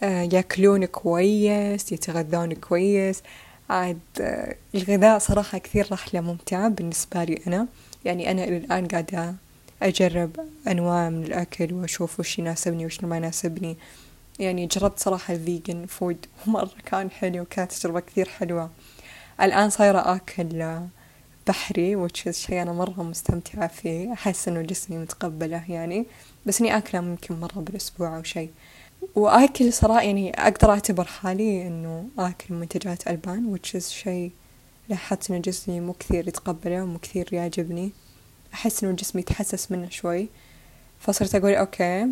آه، 0.02 0.22
يأكلون 0.32 0.84
كويس 0.84 1.92
يتغذون 1.92 2.52
كويس. 2.52 3.22
عاد 3.70 3.98
آه، 4.20 4.56
الغذاء 4.74 5.18
صراحة 5.18 5.58
كثير 5.58 5.86
رحلة 5.92 6.20
ممتعة 6.20 6.68
بالنسبة 6.68 7.24
لي 7.24 7.40
أنا. 7.46 7.66
يعني 8.04 8.30
أنا 8.30 8.44
إلى 8.44 8.56
الآن 8.56 8.88
قاعدة 8.88 9.34
أجرب 9.82 10.30
أنواع 10.68 11.10
من 11.10 11.24
الأكل 11.24 11.72
وأشوف 11.74 12.20
وش 12.20 12.38
يناسبني 12.38 12.86
وش 12.86 13.04
ما 13.04 13.16
يناسبني. 13.16 13.76
يعني 14.38 14.66
جربت 14.66 14.98
صراحة 14.98 15.34
ال 15.34 15.43
vegan 15.43 15.86
food 15.86 16.26
ومرة 16.46 16.70
كان 16.86 17.10
حلو 17.10 17.44
كانت 17.44 17.72
تجربة 17.72 18.00
كثير 18.00 18.28
حلوة. 18.28 18.70
الآن 19.42 19.70
صايرة 19.70 19.98
آكل 20.16 20.80
بحري 21.46 21.96
وش 21.96 22.28
شيء 22.30 22.62
أنا 22.62 22.72
مرة 22.72 23.02
مستمتعة 23.02 23.66
فيه. 23.68 24.12
أحس 24.12 24.48
إنه 24.48 24.62
جسمي 24.62 24.98
متقبله 24.98 25.64
يعني 25.70 26.06
بس 26.46 26.60
إني 26.60 26.76
آكله 26.76 27.00
ممكن 27.00 27.40
مرة 27.40 27.60
بالأسبوع 27.60 28.16
أو 28.16 28.22
شيء. 28.22 28.50
وآكل 29.14 29.72
صراحة 29.72 30.02
يعني 30.02 30.30
أقدر 30.30 30.70
أعتبر 30.70 31.04
حالي 31.04 31.66
إنه 31.66 32.08
آكل 32.18 32.54
منتجات 32.54 33.08
ألبان 33.08 33.56
which 33.58 33.76
is 33.80 33.86
شيء 33.88 34.30
لاحظت 34.88 35.30
إنه 35.30 35.40
جسمي 35.40 35.80
مو 35.80 35.92
كثير 35.92 36.28
يتقبله 36.28 36.82
ومو 36.82 36.98
كثير 36.98 37.28
يعجبني. 37.32 37.90
أحس 38.54 38.84
إنه 38.84 38.92
جسمي 38.92 39.22
يتحسس 39.22 39.72
منه 39.72 39.90
شوي. 39.90 40.28
فصرت 41.00 41.34
أقول 41.34 41.54
أوكي 41.54 42.08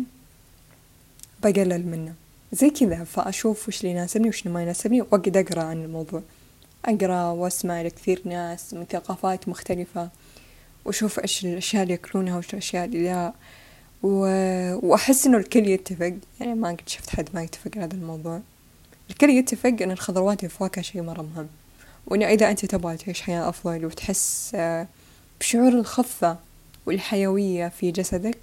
بقلل 1.43 1.87
منه. 1.87 2.13
زي 2.51 2.69
كذا 2.69 3.03
فأشوف 3.03 3.67
وش 3.67 3.81
اللي 3.81 3.91
يناسبني 3.91 4.29
وش 4.29 4.41
اللي 4.41 4.53
ما 4.53 4.61
يناسبني 4.61 5.01
وأقعد 5.01 5.37
أقرأ 5.37 5.63
عن 5.63 5.83
الموضوع. 5.83 6.21
أقرأ 6.85 7.31
وأسمع 7.31 7.81
لكثير 7.81 8.21
ناس 8.25 8.73
من 8.73 8.85
ثقافات 8.85 9.49
مختلفة 9.49 10.09
وأشوف 10.85 11.19
إيش 11.19 11.45
الأشياء 11.45 11.83
اللي 11.83 11.93
يأكلونها 11.93 12.35
وإيش 12.35 12.53
الأشياء 12.53 12.85
اللي 12.85 13.03
لا. 13.03 13.33
و... 14.03 14.17
وأحس 14.87 15.25
إنه 15.25 15.37
الكل 15.37 15.67
يتفق. 15.67 16.13
يعني 16.39 16.53
ما 16.53 16.69
قد 16.69 16.89
شفت 16.89 17.09
حد 17.09 17.29
ما 17.33 17.43
يتفق 17.43 17.71
على 17.75 17.85
هذا 17.85 17.93
الموضوع. 17.93 18.41
الكل 19.09 19.29
يتفق 19.29 19.75
إن 19.81 19.91
الخضروات 19.91 20.43
والفواكه 20.43 20.81
شيء 20.81 21.01
مرة 21.01 21.21
مهم. 21.21 21.47
وإنه 22.07 22.27
إذا 22.27 22.51
أنت 22.51 22.65
تبغى 22.65 22.97
تعيش 22.97 23.21
حياة 23.21 23.49
أفضل 23.49 23.85
وتحس 23.85 24.51
آه، 24.55 24.87
بشعور 25.39 25.69
الخفة 25.69 26.37
والحيوية 26.85 27.67
في 27.67 27.91
جسدك 27.91 28.37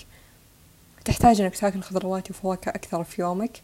تحتاج 1.08 1.40
إنك 1.40 1.56
تاكل 1.56 1.80
خضروات 1.80 2.30
وفواكه 2.30 2.68
أكثر 2.68 3.04
في 3.04 3.22
يومك. 3.22 3.62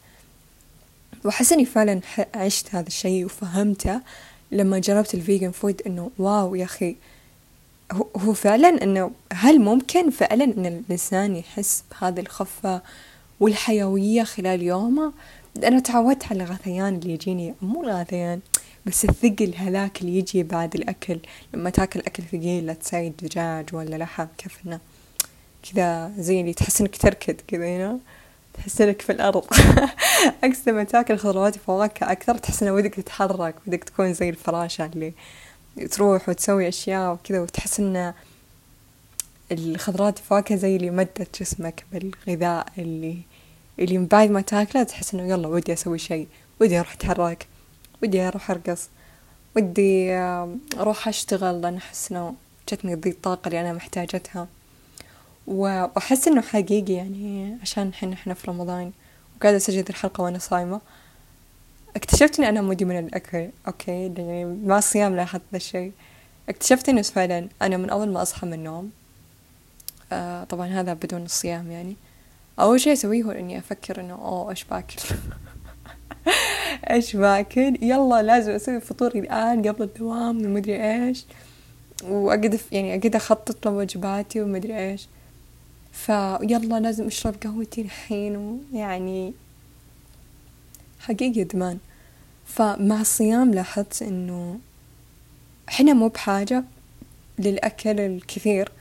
وأحس 1.25 1.53
إني 1.53 1.65
فعلا 1.65 2.01
عشت 2.35 2.75
هذا 2.75 2.87
الشيء 2.87 3.25
وفهمته 3.25 4.01
لما 4.53 4.79
جربت 4.79 5.15
ال 5.15 5.21
vegan 5.21 5.51
food 5.51 5.83
إنه 5.87 6.11
wow 6.19 6.55
يا 6.55 6.65
أخي. 6.65 6.97
هو 7.93 8.33
فعلا 8.33 8.83
إنه 8.83 9.11
هل 9.33 9.61
ممكن 9.61 10.11
فعلا 10.11 10.45
إن 10.45 10.67
الإنسان 10.67 11.37
يحس 11.37 11.85
بهذه 11.91 12.21
الخفة 12.21 12.83
والحيوية 13.41 14.23
خلال 14.23 14.63
يومه؟ 14.63 15.13
لأنه 15.57 15.81
تعودت 15.81 16.25
على 16.25 16.45
الغثيان 16.45 16.95
اللي 16.95 17.13
يجيني 17.15 17.55
مو 17.63 17.83
الغثيان 17.83 18.41
بس 18.87 19.05
الثقل 19.05 19.55
هذاك 19.57 20.01
اللي 20.01 20.19
يجي 20.19 20.43
بعد 20.43 20.75
الأكل. 20.75 21.19
لما 21.55 21.71
تاكل 21.71 22.01
أكل 22.01 22.23
ثقيل 22.23 22.67
لا 22.67 22.73
تسوي 22.73 23.09
دجاج 23.09 23.75
ولا 23.75 23.97
لحم 23.97 24.27
كيف 24.39 24.59
إنه 24.67 24.81
كذا 25.73 26.13
زي 26.19 26.41
اللي 26.41 26.55
تحس 26.55 26.81
إنك 26.81 26.97
تركض 26.97 27.37
كذا 27.49 27.77
هنا 27.77 27.99
تحس 28.55 28.81
إنك 28.81 29.03
في 29.03 29.13
الأرض. 29.13 29.45
عكس 30.43 30.69
لما 30.69 30.85
تاكل 30.85 31.17
خضروات 31.17 31.57
وفواكه 31.57 32.13
أكثر 32.13 32.39
تحس 32.39 32.63
إنه 32.63 32.73
ودك 32.73 32.95
تتحرك 32.95 33.55
ودك 33.67 33.85
تكون 33.85 34.15
زي 34.15 34.29
الفراشة 34.29 34.87
اللي 34.87 35.13
تروح 35.91 36.29
وتسوي 36.29 36.69
أشياء 36.69 37.13
وكذا 37.13 37.41
وتحس 37.41 37.81
إنه 37.81 38.15
الخضروات 39.53 40.19
والفواكه 40.19 40.57
زي 40.57 40.77
اللي 40.77 40.91
مدت 40.91 41.41
جسمك 41.41 41.85
بالغذاء 41.93 42.67
اللي 42.79 43.19
اللي 43.79 43.99
من 43.99 44.07
بعد 44.07 44.31
ما 44.31 44.41
تاكله 44.41 44.83
تحس 44.83 45.15
إنه 45.15 45.23
يلا 45.29 45.49
ودي 45.49 45.73
أسوي 45.73 45.99
شيء 45.99 46.29
ودي 46.61 46.79
أروح 46.79 46.93
أتحرك 46.93 47.47
ودي 48.03 48.21
أروح 48.21 48.51
أرقص 48.51 48.89
ودي 49.57 50.15
أروح 50.81 51.09
أشتغل. 51.09 51.61
لأن 51.61 51.77
أحس 51.77 52.13
إنه 52.13 52.35
جتني 52.69 52.95
ذي 52.95 53.11
الطاقة 53.11 53.49
اللي 53.49 53.61
أنا 53.61 53.73
محتاجتها. 53.73 54.49
وأحس 55.47 56.29
إنه 56.29 56.41
حقيقي 56.41 56.93
يعني 56.93 57.57
عشان 57.63 57.89
الحين 57.89 58.13
إحنا 58.13 58.35
في 58.35 58.51
رمضان 58.51 58.93
وقاعدة 59.37 59.57
أسجل 59.57 59.85
الحلقة 59.91 60.23
وأنا 60.25 60.39
صايمة. 60.39 60.81
اكتشفت 61.97 62.39
إني 62.39 62.49
أنا 62.49 62.61
مدمنة 62.61 62.99
الأكل. 62.99 63.51
okay 63.67 64.13
يعني 64.17 64.45
مع 64.45 64.79
الصيام 64.79 65.17
لاحظت 65.17 65.43
ذا 65.53 65.57
الشيء. 65.57 65.93
اكتشفت 66.49 66.89
إنه 66.89 67.03
فعلا 67.03 67.49
أنا 67.63 67.77
من 67.77 67.91
أول 67.91 68.13
ما 68.13 68.23
أصحى 68.23 68.47
من 68.47 68.53
النوم 68.53 68.91
آه 70.13 70.45
طبعا 70.45 70.67
هذا 70.67 70.95
بدون 70.95 71.23
الصيام 71.23 71.71
يعني. 71.71 71.97
أول 72.61 72.81
شي 72.81 72.93
أسويه 72.93 73.23
هو 73.23 73.31
إني 73.31 73.59
أفكر 73.59 74.01
إنه 74.01 74.15
أوه 74.15 74.51
إيش 74.51 74.65
باكل؟ 74.65 74.97
إيش 76.91 77.17
باكل؟ 77.17 77.79
يلا 77.83 78.23
لازم 78.23 78.53
أسوي 78.53 78.81
فطوري 78.81 79.19
الآن 79.19 79.69
قبل 79.69 79.83
الدوام 79.83 80.45
ومدري 80.45 81.07
إيش. 81.07 81.25
وأقعد 82.05 82.61
يعني 82.73 82.95
أقعد 82.95 83.17
أخطط 83.17 83.67
لوجباتي 83.67 84.41
ومدري 84.43 84.79
إيش. 84.79 85.09
فيلا 85.95 86.81
لازم 86.81 87.07
أشرب 87.07 87.35
قهوتي 87.45 87.81
الحين 87.81 88.37
ويعني 88.37 89.33
حقيقي 91.01 91.43
إدمان 91.43 91.79
فمع 92.47 93.01
الصيام 93.01 93.55
لاحظت 93.55 94.03
إنه 94.03 94.59
إحنا 95.69 95.93
مو 95.93 96.09
بحاجة 96.09 96.65
للأكل 97.39 98.01
الكثير. 98.01 98.73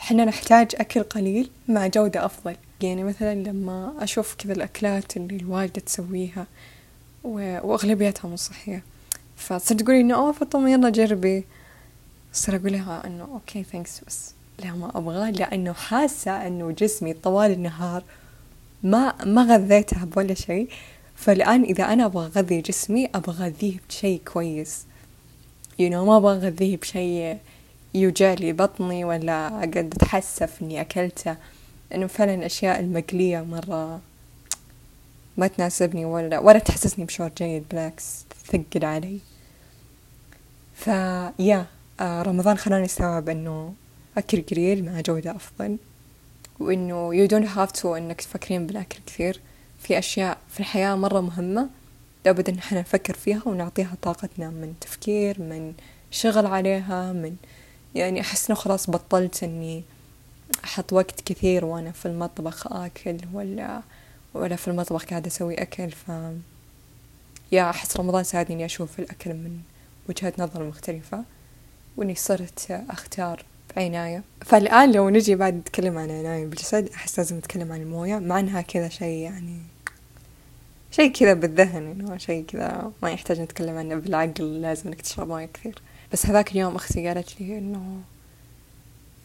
إحنا 0.00 0.24
نحتاج 0.24 0.70
أكل 0.74 1.02
قليل 1.02 1.50
مع 1.68 1.86
جودة 1.86 2.24
أفضل. 2.24 2.56
يعني 2.80 3.04
مثلا 3.04 3.34
لما 3.34 3.94
أشوف 3.98 4.34
كذا 4.34 4.52
الأكلات 4.52 5.16
اللي 5.16 5.36
الوالدة 5.36 5.80
تسويها 5.80 6.46
وأغلبيتها 7.24 8.28
مو 8.28 8.36
صحية. 8.36 8.82
فتصير 9.36 9.78
تقولي 9.78 10.00
إنه 10.00 10.14
أوه 10.14 10.32
فاطمة 10.32 10.70
يلا 10.70 10.90
جربي. 10.90 11.44
صير 12.32 12.56
أقول 12.56 12.72
لها 12.72 13.06
إنه 13.06 13.24
okay 13.24 13.62
thanks 13.64 14.00
بس. 14.06 14.33
لا 14.58 14.72
ما 14.72 14.98
أبغى 14.98 15.32
لأنه 15.32 15.72
حاسة 15.72 16.46
إنه 16.46 16.70
جسمي 16.70 17.12
طوال 17.12 17.50
النهار 17.50 18.02
ما 18.82 19.24
ما 19.24 19.42
غذيتها 19.42 20.04
بولا 20.04 20.34
شيء 20.34 20.68
فالآن 21.16 21.62
إذا 21.62 21.84
أنا 21.84 22.04
أبغى 22.04 22.26
أغذي 22.26 22.60
جسمي 22.60 23.10
أبغى 23.14 23.44
أغذيه 23.44 23.76
بشيء 23.88 24.20
كويس. 24.32 24.86
You 25.78 25.90
know 25.90 25.94
ما 25.94 26.16
أبغى 26.16 26.36
أغذيه 26.36 26.76
بشيء 26.76 27.38
يوجع 27.94 28.34
لي 28.34 28.52
بطني 28.52 29.04
ولا 29.04 29.48
أقعد 29.48 29.94
أتحسف 29.94 30.62
إني 30.62 30.80
أكلته. 30.80 31.36
إنه 31.94 32.06
فعلا 32.06 32.34
الأشياء 32.34 32.80
المقلية 32.80 33.40
مرة 33.40 34.00
ما 35.36 35.46
تناسبني 35.46 36.04
ولا 36.04 36.38
ولا 36.38 36.58
تحسسني 36.58 37.04
بشعور 37.04 37.30
جيد 37.38 37.64
بالعكس 37.70 38.24
تثقل 38.30 38.84
علي. 38.84 39.18
فيا 40.74 41.66
آه 42.00 42.22
رمضان 42.22 42.56
خلاني 42.56 42.84
استوعب 42.84 43.28
إنه 43.28 43.74
أكل 44.18 44.42
قليل 44.42 44.84
مع 44.84 45.00
جودة 45.00 45.30
أفضل. 45.36 45.76
وإنه 46.60 47.26
you 47.26 47.30
don't 47.30 47.48
have 47.56 47.80
to 47.80 47.86
إنك 47.86 48.20
تفكرين 48.20 48.66
بالأكل 48.66 48.98
كثير 49.06 49.40
في 49.78 49.98
أشياء 49.98 50.38
في 50.50 50.60
الحياة 50.60 50.94
مرة 50.94 51.20
مهمة 51.20 51.68
لابد 52.24 52.48
إن 52.48 52.58
إحنا 52.58 52.80
نفكر 52.80 53.14
فيها 53.14 53.42
ونعطيها 53.46 53.96
طاقتنا 54.02 54.50
من 54.50 54.74
تفكير 54.80 55.40
من 55.40 55.74
شغل 56.10 56.46
عليها 56.46 57.12
من 57.12 57.36
يعني 57.94 58.20
أحس 58.20 58.50
إنه 58.50 58.58
خلاص 58.58 58.90
بطلت 58.90 59.42
إني 59.42 59.82
أحط 60.64 60.92
وقت 60.92 61.20
كثير 61.20 61.64
وأنا 61.64 61.92
في 61.92 62.06
المطبخ 62.06 62.72
آكل 62.72 63.16
ولا 63.32 63.82
ولا 64.34 64.56
في 64.56 64.68
المطبخ 64.68 65.04
قاعدة 65.04 65.26
أسوي 65.26 65.54
أكل. 65.54 65.90
ف 65.90 66.10
يا 67.52 67.70
أحس 67.70 67.96
رمضان 67.96 68.24
ساعدني 68.24 68.54
إني 68.54 68.64
أشوف 68.64 68.98
الأكل 68.98 69.30
من 69.30 69.58
وجهات 70.08 70.40
نظر 70.40 70.64
مختلفة. 70.64 71.24
وإني 71.96 72.14
صرت 72.14 72.84
أختار 72.90 73.44
بعناية 73.76 74.22
فالآن 74.44 74.92
لو 74.92 75.08
نجي 75.08 75.34
بعد 75.34 75.54
نتكلم 75.54 75.98
عن 75.98 76.10
عناية 76.10 76.46
بالجسد 76.46 76.88
أحس 76.94 77.18
لازم 77.18 77.36
نتكلم 77.36 77.72
عن 77.72 77.80
الموية 77.80 78.18
مع 78.18 78.40
إنها 78.40 78.60
كذا 78.60 78.88
شيء 78.88 79.18
يعني 79.18 79.58
شيء 80.90 81.12
كذا 81.12 81.34
بالذهن 81.34 81.86
إنه 81.86 82.16
شيء 82.16 82.44
كذا 82.44 82.92
ما 83.02 83.10
يحتاج 83.10 83.40
نتكلم 83.40 83.78
عنه 83.78 83.94
بالعقل 83.94 84.60
لازم 84.62 84.88
إنك 84.88 85.00
تشرب 85.00 85.28
موية 85.28 85.48
كثير. 85.54 85.78
بس 86.12 86.26
هذاك 86.26 86.52
اليوم 86.52 86.76
أختي 86.76 87.08
قالت 87.08 87.40
لي 87.40 87.58
إنه 87.58 88.00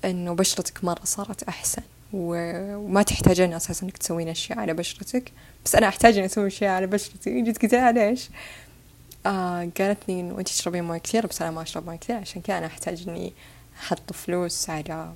إنه 0.05 0.33
بشرتك 0.33 0.83
مرة 0.83 1.03
صارت 1.03 1.43
أحسن 1.43 1.81
وما 2.13 3.03
تحتاجين 3.03 3.53
أساسا 3.53 3.85
إنك 3.85 3.97
تسوين 3.97 4.27
أشياء 4.27 4.59
على 4.59 4.73
بشرتك. 4.73 5.31
بس 5.65 5.75
أنا 5.75 5.87
أحتاج 5.87 6.17
إني 6.17 6.25
أسوي 6.25 6.47
أشياء 6.47 6.71
على 6.71 6.87
بشرتي. 6.87 7.41
جيت 7.41 7.61
قلت 7.61 7.73
لها 7.73 7.91
ليش؟ 7.91 8.29
آه 9.25 9.69
قالت 9.79 9.97
لي 10.07 10.19
إنه 10.19 10.39
أنت 10.39 10.47
تشربين 10.47 10.83
موية 10.83 10.99
كثير 10.99 11.27
بس 11.27 11.41
أنا 11.41 11.51
ما 11.51 11.61
أشرب 11.61 11.85
موية 11.85 11.97
كثير 11.97 12.15
عشان 12.15 12.41
كذا 12.41 12.57
أنا 12.57 12.65
أحتاج 12.65 13.09
إني 13.09 13.33
أحط 13.79 14.13
فلوس 14.13 14.69
على 14.69 15.13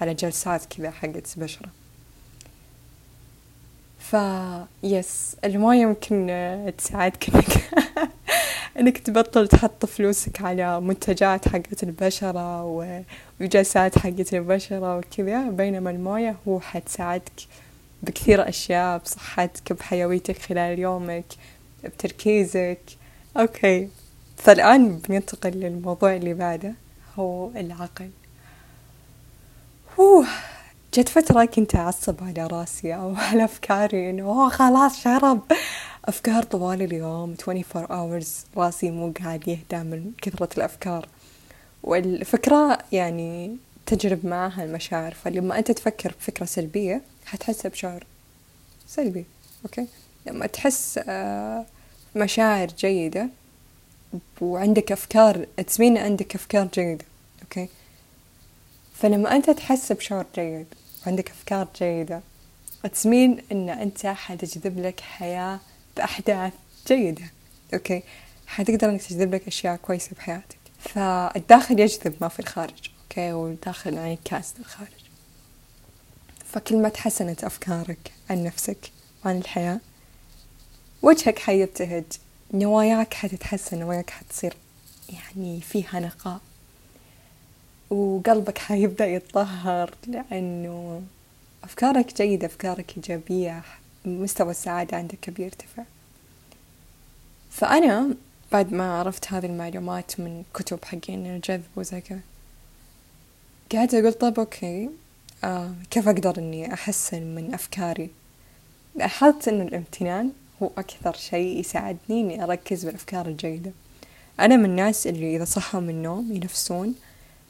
على 0.00 0.14
جلسات 0.14 0.64
كذا 0.64 0.90
حقت 0.90 1.38
بشرة. 1.38 1.68
ف 3.98 4.16
yes 4.82 5.36
الموية 5.44 5.80
يمكن 5.82 6.72
تساعدك 6.78 7.30
إنك 7.30 7.70
إنك 8.78 8.98
تبطل 8.98 9.48
تحط 9.48 9.86
فلوسك 9.86 10.42
على 10.42 10.80
منتجات 10.80 11.48
حقت 11.48 11.82
البشرة 11.82 12.64
وجلسات 13.40 13.98
حقت 13.98 14.34
البشرة 14.34 14.96
وكذا 14.98 15.50
بينما 15.50 15.90
الموية 15.90 16.36
هو 16.48 16.60
حتساعدك 16.60 17.32
بكثير 18.02 18.48
أشياء 18.48 18.98
بصحتك 18.98 19.72
بحيويتك 19.72 20.38
خلال 20.38 20.78
يومك 20.78 21.24
بتركيزك. 21.84 22.80
okay. 23.36 23.88
فالآن 24.36 24.98
بننتقل 24.98 25.50
للموضوع 25.50 26.16
اللي 26.16 26.34
بعده. 26.34 26.74
هو 27.18 27.50
العقل. 27.56 28.10
أوه 29.98 30.26
جت 30.94 31.08
فترة 31.08 31.44
كنت 31.44 31.74
أعصب 31.76 32.14
على 32.24 32.46
رأسي 32.46 32.94
أو 32.94 33.14
على 33.30 33.44
أفكاري 33.44 34.10
إنه 34.10 34.48
خلاص 34.48 35.00
شرب. 35.00 35.42
أفكار 36.04 36.42
طوال 36.42 36.82
اليوم 36.82 37.34
24 37.48 37.86
hours 37.86 38.26
رأسي 38.56 38.90
مو 38.90 39.12
قاعد 39.20 39.48
يهدى 39.48 39.84
من 39.84 40.12
كثرة 40.22 40.48
الأفكار. 40.56 41.08
والفكرة 41.82 42.78
يعني 42.92 43.56
تجرب 43.86 44.26
معها 44.26 44.64
المشاعر 44.64 45.14
فلما 45.14 45.58
أنت 45.58 45.70
تفكر 45.70 46.14
بفكرة 46.20 46.44
سلبية 46.44 47.02
حتحس 47.26 47.66
بشعور 47.66 48.04
سلبي 48.86 49.24
أوكي؟ 49.64 49.86
لما 50.26 50.46
تحس 50.46 51.00
آه، 51.08 51.64
مشاعر 52.16 52.66
جيدة 52.66 53.28
وعندك 54.40 54.92
أفكار 54.92 55.46
تسمين 55.66 55.98
عندك 55.98 56.34
أفكار 56.34 56.68
جيدة 56.74 57.04
okay؟ 57.42 57.68
فلما 58.94 59.36
أنت 59.36 59.50
تحس 59.50 59.92
بشعور 59.92 60.26
جيد 60.34 60.66
وعندك 61.06 61.30
أفكار 61.30 61.68
جيدة 61.78 62.20
this 62.92 63.14
means 63.14 63.42
إن 63.52 63.68
أنت 63.68 64.06
حتجذب 64.06 64.78
لك 64.78 65.00
حياة 65.00 65.60
بأحداث 65.96 66.52
جيدة 66.86 67.24
okay؟ 67.74 68.02
حتقدر 68.46 68.90
إنك 68.90 69.02
تجذب 69.02 69.34
لك 69.34 69.46
أشياء 69.46 69.76
كويسة 69.76 70.10
بحياتك. 70.16 70.58
فالداخل 70.80 71.80
يجذب 71.80 72.14
ما 72.20 72.28
في 72.28 72.40
الخارج 72.40 72.90
okay؟ 73.02 73.32
والداخل 73.32 73.98
انعكاس 73.98 74.54
للخارج. 74.58 74.88
فكل 76.52 76.76
ما 76.82 76.88
تحسنت 76.88 77.44
أفكارك 77.44 78.12
عن 78.30 78.44
نفسك 78.44 78.90
وعن 79.24 79.38
الحياة 79.38 79.80
وجهك 81.02 81.38
حيبتهج. 81.38 82.04
نواياك 82.54 83.14
حتتحسن 83.14 83.78
نواياك 83.78 84.10
حتصير 84.10 84.54
يعني 85.12 85.60
فيها 85.60 86.00
نقاء. 86.00 86.40
وقلبك 87.90 88.58
حيبدأ 88.58 89.06
يتطهر 89.06 89.94
لأنه 90.06 91.02
أفكارك 91.64 92.16
جيدة 92.16 92.46
أفكارك 92.46 92.96
إيجابية 92.96 93.62
مستوى 94.04 94.50
السعادة 94.50 94.96
عندك 94.96 95.30
بيرتفع 95.30 95.82
فأنا 97.50 98.14
بعد 98.52 98.72
ما 98.72 98.98
عرفت 98.98 99.32
هذه 99.32 99.46
المعلومات 99.46 100.20
من 100.20 100.44
كتب 100.54 100.84
حقين 100.84 101.26
الجذب 101.26 101.64
وزي 101.76 102.00
كذا 102.00 102.20
قاعدة 103.72 103.98
أقول 103.98 104.12
طب 104.12 104.38
أوكي 104.38 104.90
آه 105.44 105.74
كيف 105.90 106.08
أقدر 106.08 106.38
إني 106.38 106.74
أحسن 106.74 107.22
من 107.22 107.54
أفكاري؟ 107.54 108.10
لاحظت 108.94 109.48
إنه 109.48 109.64
الامتنان 109.64 110.32
هو 110.62 110.70
أكثر 110.78 111.12
شيء 111.12 111.60
يساعدني 111.60 112.20
إني 112.20 112.44
أركز 112.44 112.84
بالأفكار 112.84 113.26
الجيدة. 113.26 113.72
أنا 114.40 114.56
من 114.56 114.64
الناس 114.64 115.06
اللي 115.06 115.36
إذا 115.36 115.44
صحوا 115.44 115.80
من 115.80 115.90
النوم 115.90 116.32
ينفسون 116.32 116.94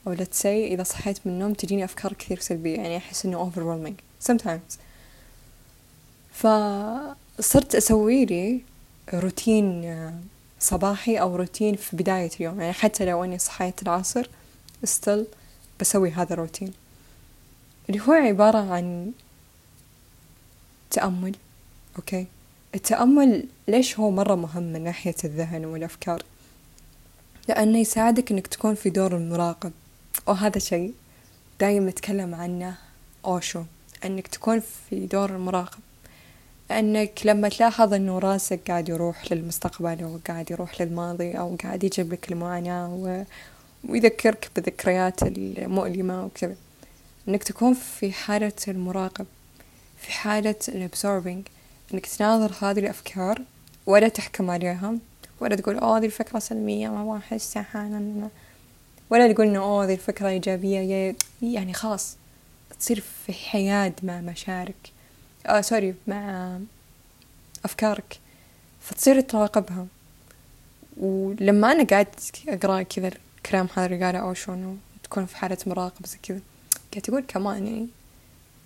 أو 0.06 0.12
لا 0.12 0.24
تسي 0.24 0.66
إذا 0.66 0.82
صحيت 0.82 1.18
من 1.24 1.32
النوم 1.32 1.52
تجيني 1.52 1.84
أفكار 1.84 2.12
كثير 2.12 2.40
سلبية 2.40 2.76
يعني 2.76 2.96
أحس 2.96 3.26
إنه 3.26 3.50
overwhelming 3.50 4.26
sometimes. 4.30 4.78
فصرت 6.32 7.74
أسوي 7.74 8.24
لي 8.24 8.60
روتين 9.14 9.84
آه، 9.84 10.14
صباحي 10.60 11.16
أو 11.16 11.36
روتين 11.36 11.76
في 11.76 11.96
بداية 11.96 12.30
اليوم. 12.36 12.60
يعني 12.60 12.72
حتى 12.72 13.04
لو 13.04 13.24
أني 13.24 13.38
صحيت 13.38 13.82
العصر 13.82 14.28
still 14.86 15.24
بسوي 15.80 16.10
هذا 16.10 16.32
الروتين 16.32 16.72
اللي 17.88 18.00
هو 18.00 18.12
عبارة 18.12 18.58
عن 18.58 19.12
تأمل 20.90 21.34
أوكي 21.96 22.26
التأمل 22.74 23.44
ليش 23.68 23.98
هو 23.98 24.10
مرة 24.10 24.34
مهم 24.34 24.62
من 24.62 24.84
ناحية 24.84 25.14
الذهن 25.24 25.64
والأفكار؟ 25.64 26.22
لأنه 27.48 27.78
يساعدك 27.78 28.32
إنك 28.32 28.46
تكون 28.46 28.74
في 28.74 28.90
دور 28.90 29.16
المراقب. 29.16 29.72
وهذا 30.26 30.58
شيء 30.58 30.94
دايم 31.60 31.88
نتكلم 31.88 32.34
عنه 32.34 32.74
أوشو 33.24 33.62
إنك 34.04 34.26
تكون 34.26 34.60
في 34.60 35.06
دور 35.06 35.30
المراقب. 35.30 35.78
أنك 36.70 37.20
لما 37.24 37.48
تلاحظ 37.48 37.94
أنه 37.94 38.18
راسك 38.18 38.60
قاعد 38.68 38.88
يروح 38.88 39.32
للمستقبل 39.32 40.02
أو 40.02 40.18
قاعد 40.28 40.50
يروح 40.50 40.80
للماضي 40.80 41.32
أو 41.32 41.56
قاعد 41.62 41.84
يجيب 41.84 42.12
لك 42.12 42.32
المعاناة 42.32 42.94
و... 42.94 43.24
ويذكرك 43.88 44.50
بالذكريات 44.56 45.22
المؤلمة 45.22 46.24
وكذا 46.24 46.56
أنك 47.28 47.42
تكون 47.42 47.74
في 47.74 48.12
حالة 48.12 48.52
المراقب 48.68 49.26
في 49.98 50.12
حالة 50.12 50.54
ال 50.68 50.76
observing 50.76 51.46
أنك 51.94 52.06
تناظر 52.06 52.52
هذه 52.60 52.78
الأفكار 52.78 53.42
ولا 53.86 54.08
تحكم 54.08 54.50
عليها 54.50 54.94
ولا 55.40 55.56
تقول 55.56 55.78
أوه 55.78 55.98
هذه 55.98 56.06
الفكرة 56.06 56.38
سلبية 56.38 56.88
ما 56.88 57.16
أحسها 57.16 58.00
ولا 59.10 59.32
تقول 59.32 59.46
إنه 59.46 59.58
أوه 59.58 59.84
هذه 59.84 59.92
الفكرة 59.94 60.28
إيجابية 60.28 61.16
يعني 61.42 61.72
خلاص 61.72 62.16
تصير 62.80 63.02
في 63.26 63.32
حياد 63.32 63.92
مع 64.02 64.20
مشاعرك 64.20 64.92
آه 65.46 65.60
sorry 65.60 65.94
مع 66.06 66.58
أفكارك 67.64 68.18
فتصير 68.80 69.20
تراقبها. 69.20 69.86
ولما 70.96 71.72
أنا 71.72 71.84
قعدت 71.84 72.32
أقرأ 72.48 72.82
كذا 72.82 73.10
الكلام 73.36 73.68
هذا 73.74 73.86
اللي 73.86 74.20
أوشو 74.20 74.52
إنه 74.52 74.76
تكون 75.02 75.26
في 75.26 75.36
حالة 75.36 75.58
مراقبة 75.66 76.06
زي 76.06 76.18
كذا 76.22 76.40
قاعد 76.92 77.04
أقول 77.08 77.24
كمان 77.28 77.66
يعني 77.66 77.88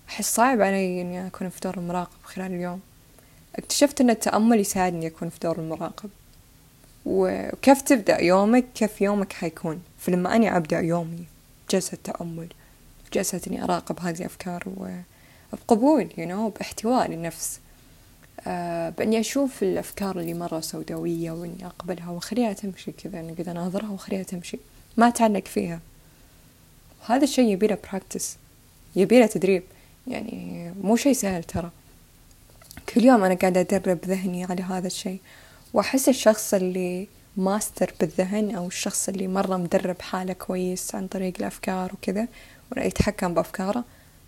أحس 0.08 0.34
صعب 0.34 0.60
علي 0.60 1.00
إني 1.00 1.26
أكون 1.26 1.48
في 1.48 1.60
دور 1.60 1.76
المراقب 1.78 2.22
خلال 2.24 2.52
اليوم. 2.52 2.80
اكتشفت 3.56 4.00
أن 4.00 4.10
التأمل 4.10 4.60
يساعدني 4.60 5.06
أكون 5.06 5.28
في 5.28 5.38
دور 5.42 5.58
المراقب. 5.58 6.10
وكيف 7.06 7.82
تبدأ 7.82 8.22
يومك؟ 8.22 8.64
كيف 8.74 9.00
يومك 9.00 9.32
حيكون؟ 9.32 9.82
فلما 9.98 10.36
أنا 10.36 10.56
أبدأ 10.56 10.80
يومي 10.80 11.24
جلسة 11.70 11.98
تأمل 12.04 12.48
جلسة 13.12 13.40
إني 13.46 13.64
أراقب 13.64 14.00
هذه 14.00 14.18
الأفكار 14.18 14.64
وبقبول 15.52 16.08
you 16.10 16.28
know 16.30 16.58
باحتواء 16.58 17.10
للنفس. 17.10 17.60
آه 18.46 18.88
بإني 18.90 19.20
أشوف 19.20 19.62
الأفكار 19.62 20.18
اللي 20.20 20.34
مرة 20.34 20.60
سوداوية 20.60 21.30
وإني 21.30 21.66
أقبلها 21.66 22.10
وأخليها 22.10 22.52
تمشي 22.52 22.92
كذا 22.92 23.20
إني 23.20 23.34
كذا 23.34 23.50
أناظرها 23.50 23.90
وأخليها 23.90 24.22
تمشي. 24.22 24.58
ما 24.96 25.08
أتعلق 25.08 25.44
فيها. 25.46 25.80
وهذا 27.02 27.24
الشيء 27.24 27.52
يبيله 27.52 27.78
practice 27.92 28.36
يبيله 28.96 29.26
تدريب. 29.26 29.62
يعني 30.06 30.72
مو 30.82 30.96
شيء 30.96 31.12
سهل 31.12 31.44
ترى. 31.44 31.70
كل 32.88 33.04
يوم 33.04 33.24
أنا 33.24 33.34
قاعدة 33.34 33.60
أدرب 33.60 33.98
ذهني 34.06 34.44
على 34.44 34.62
هذا 34.62 34.86
الشيء. 34.86 35.20
وأحس 35.74 36.08
الشخص 36.08 36.54
اللي 36.54 37.08
ماستر 37.36 37.94
بالذهن 38.00 38.54
أو 38.54 38.66
الشخص 38.66 39.08
اللي 39.08 39.28
مرة 39.28 39.56
مدرب 39.56 40.02
حاله 40.02 40.32
كويس 40.32 40.94
عن 40.94 41.06
طريق 41.06 41.34
الأفكار 41.38 41.92
وكذا 41.92 42.28
ولا 42.72 42.84
يتحكم 42.84 43.34
بأفكاره 43.34 43.84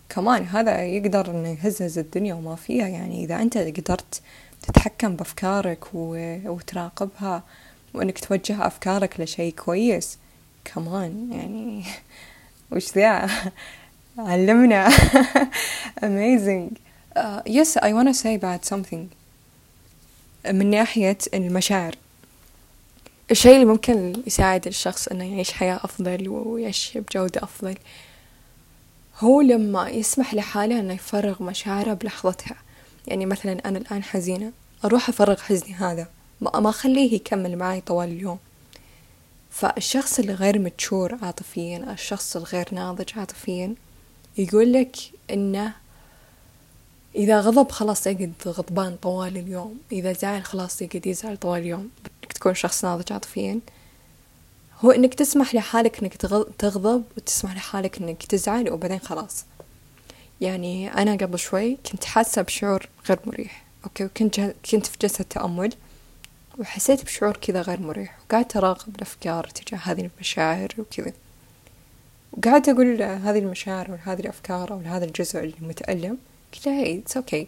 كمان 0.09 0.43
هذا 0.43 0.83
يقدر 0.83 1.31
إنه 1.31 1.49
يهزز 1.49 1.97
الدنيا 1.99 2.33
وما 2.33 2.55
فيها. 2.55 2.87
يعني 2.87 3.23
إذا 3.23 3.41
أنت 3.41 3.57
قدرت 3.57 4.21
تتحكم 4.61 5.15
بأفكارك 5.15 5.83
وتراقبها 5.93 7.43
وإنك 7.93 8.19
توجه 8.19 8.67
أفكارك 8.67 9.19
لشيء 9.19 9.53
كويس 9.53 10.17
كمان 10.65 11.29
يعني 11.31 11.83
وش 12.71 12.91
ذا؟ 12.93 13.29
علمنا. 14.17 14.89
Amazing. 16.05 16.84
Uh, 17.15 17.41
yes 17.45 17.77
I 17.77 18.13
say 18.13 18.35
about 18.35 18.65
something. 18.65 19.09
من 20.51 20.69
ناحية 20.69 21.17
المشاعر. 21.33 21.95
الشيء 23.31 23.53
اللي 23.53 23.65
ممكن 23.65 24.13
يساعد 24.27 24.67
الشخص 24.67 25.07
إنه 25.07 25.33
يعيش 25.33 25.51
حياة 25.51 25.79
أفضل 25.83 26.29
ويعيش 26.29 26.97
بجودة 26.97 27.43
أفضل 27.43 27.75
هو 29.19 29.41
لما 29.41 29.89
يسمح 29.89 30.33
لحاله 30.33 30.79
إنه 30.79 30.93
يفرغ 30.93 31.43
مشاعره 31.43 31.93
بلحظتها. 31.93 32.55
يعني 33.07 33.25
مثلا 33.25 33.57
أنا 33.65 33.77
الآن 33.77 34.03
حزينة 34.03 34.51
أروح 34.85 35.09
أفرغ 35.09 35.41
حزني 35.41 35.73
هذا. 35.73 36.07
ما 36.41 36.69
أخليه 36.69 37.13
يكمل 37.13 37.57
معي 37.57 37.81
طوال 37.81 38.09
اليوم. 38.09 38.37
فالشخص 39.51 40.19
الغير 40.19 40.59
متشور 40.59 41.17
عاطفيا 41.21 41.93
الشخص 41.93 42.35
الغير 42.35 42.67
ناضج 42.71 43.09
عاطفيا 43.19 43.75
يقول 44.37 44.73
لك 44.73 44.95
إنه 45.31 45.73
إذا 47.15 47.41
غضب 47.41 47.71
خلاص 47.71 48.07
يقعد 48.07 48.33
غضبان 48.47 48.95
طوال 48.95 49.37
اليوم. 49.37 49.79
إذا 49.91 50.13
زعل 50.13 50.43
خلاص 50.43 50.81
يقعد 50.81 51.07
يزعل 51.07 51.37
طوال 51.37 51.61
اليوم. 51.61 51.89
إنك 52.23 52.33
تكون 52.33 52.53
شخص 52.53 52.85
ناضج 52.85 53.13
عاطفيا. 53.13 53.59
هو 54.79 54.91
إنك 54.91 55.13
تسمح 55.13 55.55
لحالك 55.55 55.99
إنك 56.03 56.15
تغضب 56.57 57.03
وتسمح 57.17 57.55
لحالك 57.55 57.97
إنك 57.97 58.23
تزعل 58.23 58.71
وبعدين 58.71 58.99
خلاص. 58.99 59.45
يعني 60.41 60.93
أنا 60.93 61.15
قبل 61.15 61.39
شوي 61.39 61.77
كنت 61.91 62.03
حاسة 62.03 62.41
بشعور 62.41 62.89
غير 63.09 63.19
مريح. 63.25 63.63
okay 63.83 64.05
وكنت 64.05 64.39
كنت 64.71 64.85
في 64.85 64.97
جلسة 65.01 65.25
تأمل 65.29 65.73
وحسيت 66.59 67.05
بشعور 67.05 67.37
كذا 67.37 67.61
غير 67.61 67.79
مريح. 67.79 68.17
وقعدت 68.25 68.57
أراقب 68.57 68.95
الأفكار 68.95 69.47
تجاه 69.47 69.79
هذه 69.83 70.09
المشاعر 70.15 70.69
وكذا. 70.77 71.13
وقعدت 72.31 72.69
أقول 72.69 73.01
هذه 73.01 73.39
المشاعر 73.39 73.91
وهذه 73.91 74.19
الأفكار 74.19 74.71
أو 74.71 74.79
هذا 74.79 75.05
الجزء 75.05 75.39
اللي 75.39 75.55
متألم. 75.61 76.17
قلت 76.55 76.67
لها 76.67 76.75
hey 76.75 76.97
it's 76.99 77.17
okay 77.17 77.47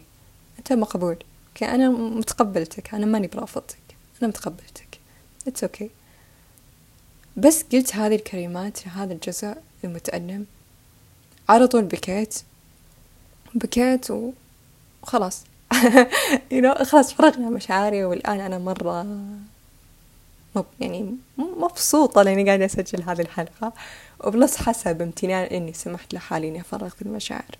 أنت 0.58 0.72
مقبول. 0.72 1.16
okay 1.48 1.64
أنا 1.64 1.88
متقبلتك. 1.88 2.94
أنا 2.94 3.06
ماني 3.06 3.26
برافضتك. 3.26 3.78
أنا 4.22 4.28
متقبلتك. 4.28 4.98
it's 5.46 5.64
okay 5.64 5.90
بس 7.36 7.62
قلت 7.72 7.96
هذه 7.96 8.14
الكلمات 8.14 8.86
لهذا 8.86 9.12
الجزء 9.12 9.54
المتألم. 9.84 10.46
على 11.48 11.66
طول 11.66 11.84
بكيت. 11.84 12.38
بكيت 13.54 14.06
وخلاص 15.02 15.44
you 16.52 16.82
خلاص 16.82 17.12
فرغنا 17.14 17.50
مشاعري 17.50 18.04
والآن 18.04 18.40
أنا 18.40 18.58
مرة 18.58 19.02
مب 20.56 20.66
يعني 20.80 21.16
مبسوطة 21.38 22.22
لأني 22.22 22.44
قاعدة 22.44 22.64
أسجل 22.64 23.02
هذه 23.02 23.20
الحلقة. 23.20 23.72
و 24.24 24.30
plus 24.30 24.56
حسب 24.56 25.02
امتنان 25.02 25.44
إني 25.44 25.72
سمحت 25.72 26.14
لحالي 26.14 26.48
إني 26.48 26.60
أفرغ 26.60 26.88
في 26.88 27.02
المشاعر. 27.02 27.58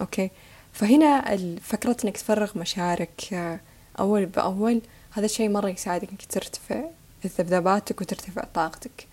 okay 0.00 0.30
فهنا 0.78 1.36
فكرة 1.62 1.96
إنك 2.04 2.16
تفرغ 2.16 2.58
مشاعرك 2.58 3.32
آه، 3.32 3.60
أول 3.98 4.26
بأول 4.26 4.80
هذا 5.10 5.24
الشيء 5.24 5.48
مرة 5.48 5.68
يساعدك 5.68 6.10
إنك 6.10 6.24
ترتفع 6.24 6.84
ذبذباتك 7.26 8.00
وترتفع 8.00 8.44
طاقتك. 8.54 9.06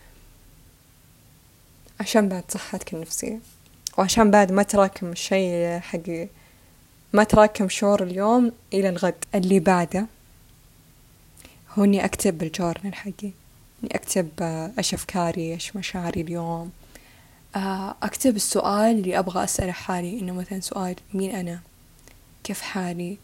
عشان 2.00 2.30
بعد 2.30 2.44
صحتك 2.50 2.94
النفسية. 2.94 3.40
وعشان 3.98 4.32
بعد 4.32 4.52
ما 4.52 4.64
تراكم 4.64 5.12
الشيء 5.12 5.80
حق 5.80 6.28
ما 7.14 7.24
تراكم 7.24 7.70
شعور 7.70 8.04
اليوم 8.04 8.52
إلى 8.74 8.90
الغد. 8.90 9.26
اللي 9.36 9.60
بعده 9.60 10.06
هو 11.74 11.84
إني 11.84 12.06
أكتب 12.06 12.38
بالجورنال 12.38 12.96
حقي. 12.96 13.32
إني 13.84 13.96
أكتب 13.96 14.30
آه، 14.42 14.72
إيش 14.78 14.94
أفكاري 14.94 15.54
إيش 15.54 15.76
مشاعري 15.76 16.22
اليوم. 16.22 16.72
أكتب 17.56 18.36
السؤال 18.36 18.96
اللي 19.00 19.20
أبغى 19.20 19.44
أسأله 19.44 19.72
حالي 19.72 20.20
إنه 20.20 20.34
مثلا 20.34 20.60
سؤال 20.60 20.96
مين 21.14 21.36
أنا؟ 21.36 21.60
كيف 22.44 22.62
حالي؟ 22.62 23.18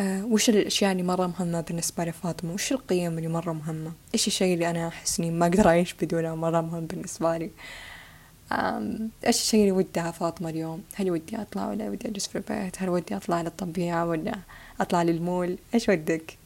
أه 0.00 0.24
وش 0.24 0.48
الأشياء 0.48 0.92
اللي 0.92 1.02
مرة 1.02 1.26
مهمة 1.26 1.60
بالنسبة 1.60 2.04
لفاطمة؟ 2.04 2.52
وش 2.52 2.72
القيم 2.72 3.18
اللي 3.18 3.28
مرة 3.28 3.52
مهمة؟ 3.52 3.92
إيش 4.14 4.26
الشيء 4.26 4.54
اللي 4.54 4.70
أنا 4.70 4.88
أحس 4.88 5.20
إني 5.20 5.30
ما 5.30 5.46
أقدر 5.46 5.68
أعيش 5.68 5.94
بدونه 5.94 6.34
مرة 6.34 6.60
مهم 6.60 6.86
بالنسبة 6.86 7.36
لي؟ 7.36 7.50
إيش 9.26 9.40
الشيء 9.40 9.60
اللي 9.60 9.72
ودها 9.72 10.10
فاطمة 10.10 10.50
اليوم؟ 10.50 10.82
هل 10.94 11.10
ودي 11.10 11.36
أطلع 11.42 11.68
ولا 11.68 11.90
ودي 11.90 12.08
أجلس 12.08 12.26
في 12.26 12.36
البيت؟ 12.38 12.82
هل 12.82 12.88
ودي 12.88 13.16
أطلع 13.16 13.42
للطبيعة 13.42 14.06
ولا 14.06 14.38
أطلع 14.80 15.02
للمول؟ 15.02 15.58
إيش 15.74 15.88
ودك؟ 15.88 16.38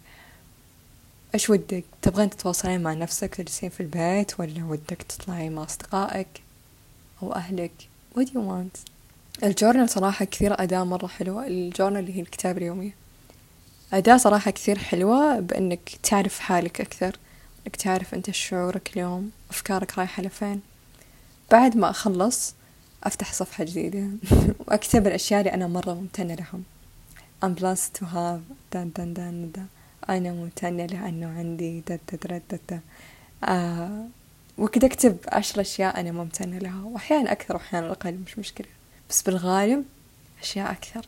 إيش 1.34 1.50
ودك؟ 1.50 1.84
تبغين 2.02 2.30
تتواصلين 2.30 2.82
مع 2.82 2.92
نفسك؟ 2.92 3.34
تجلسين 3.34 3.70
في 3.70 3.80
البيت 3.80 4.40
ولا 4.40 4.64
ودك 4.64 5.02
تطلعي 5.02 5.50
مع 5.50 5.64
أصدقائك؟ 5.64 6.45
أو 7.22 7.32
أهلك. 7.32 7.72
What 8.14 8.24
do 8.24 8.30
you 8.30 8.40
want? 8.40 8.78
الجورنال 9.42 9.90
صراحة 9.90 10.24
كثير 10.24 10.62
أداة 10.62 10.84
مرة 10.84 11.06
حلوة. 11.06 11.46
الجورنال 11.46 12.00
اللي 12.00 12.16
هي 12.16 12.20
الكتابة 12.20 12.58
اليومية. 12.58 12.94
أداة 13.92 14.16
صراحة 14.16 14.50
كثير 14.50 14.78
حلوة 14.78 15.40
بأنك 15.40 15.90
تعرف 16.02 16.38
حالك 16.38 16.80
أكثر. 16.80 17.16
إنك 17.66 17.76
تعرف 17.76 18.14
أنت 18.14 18.30
شعورك 18.30 18.90
اليوم 18.92 19.30
أفكارك 19.50 19.98
رايحة 19.98 20.22
لفين. 20.22 20.60
بعد 21.50 21.76
ما 21.76 21.90
أخلص 21.90 22.54
أفتح 23.04 23.32
صفحة 23.32 23.64
جديدة 23.64 24.08
وأكتب 24.68 25.06
الأشياء 25.06 25.40
اللي 25.40 25.54
أنا 25.54 25.66
مرة 25.66 25.94
ممتنة 25.94 26.34
لهم. 26.34 26.62
I'm 27.44 27.54
blessed 27.54 27.98
to 27.98 28.04
have 28.04 28.40
دن 28.72 28.90
دن 28.96 29.14
دن 29.14 29.50
دن 29.54 29.66
أنا 30.08 30.32
ممتنة 30.32 30.86
لأنه 30.86 31.38
عندي 31.38 31.80
دا 31.80 31.98
دا 32.12 32.18
دا 32.28 32.40
دا 32.50 32.58
دا 32.68 32.80
آه 33.44 34.06
وكده 34.58 34.86
أكتب 34.86 35.16
عشر 35.28 35.60
أشياء 35.60 36.00
أنا 36.00 36.12
ممتنة 36.12 36.58
لها 36.58 36.82
وأحيانا 36.84 37.32
أكثر 37.32 37.54
وأحيانا 37.54 37.90
أقل 37.90 38.18
مش 38.26 38.38
مشكلة. 38.38 38.66
بس 39.10 39.22
بالغالب 39.22 39.84
أشياء 40.42 40.70
أكثر. 40.70 41.06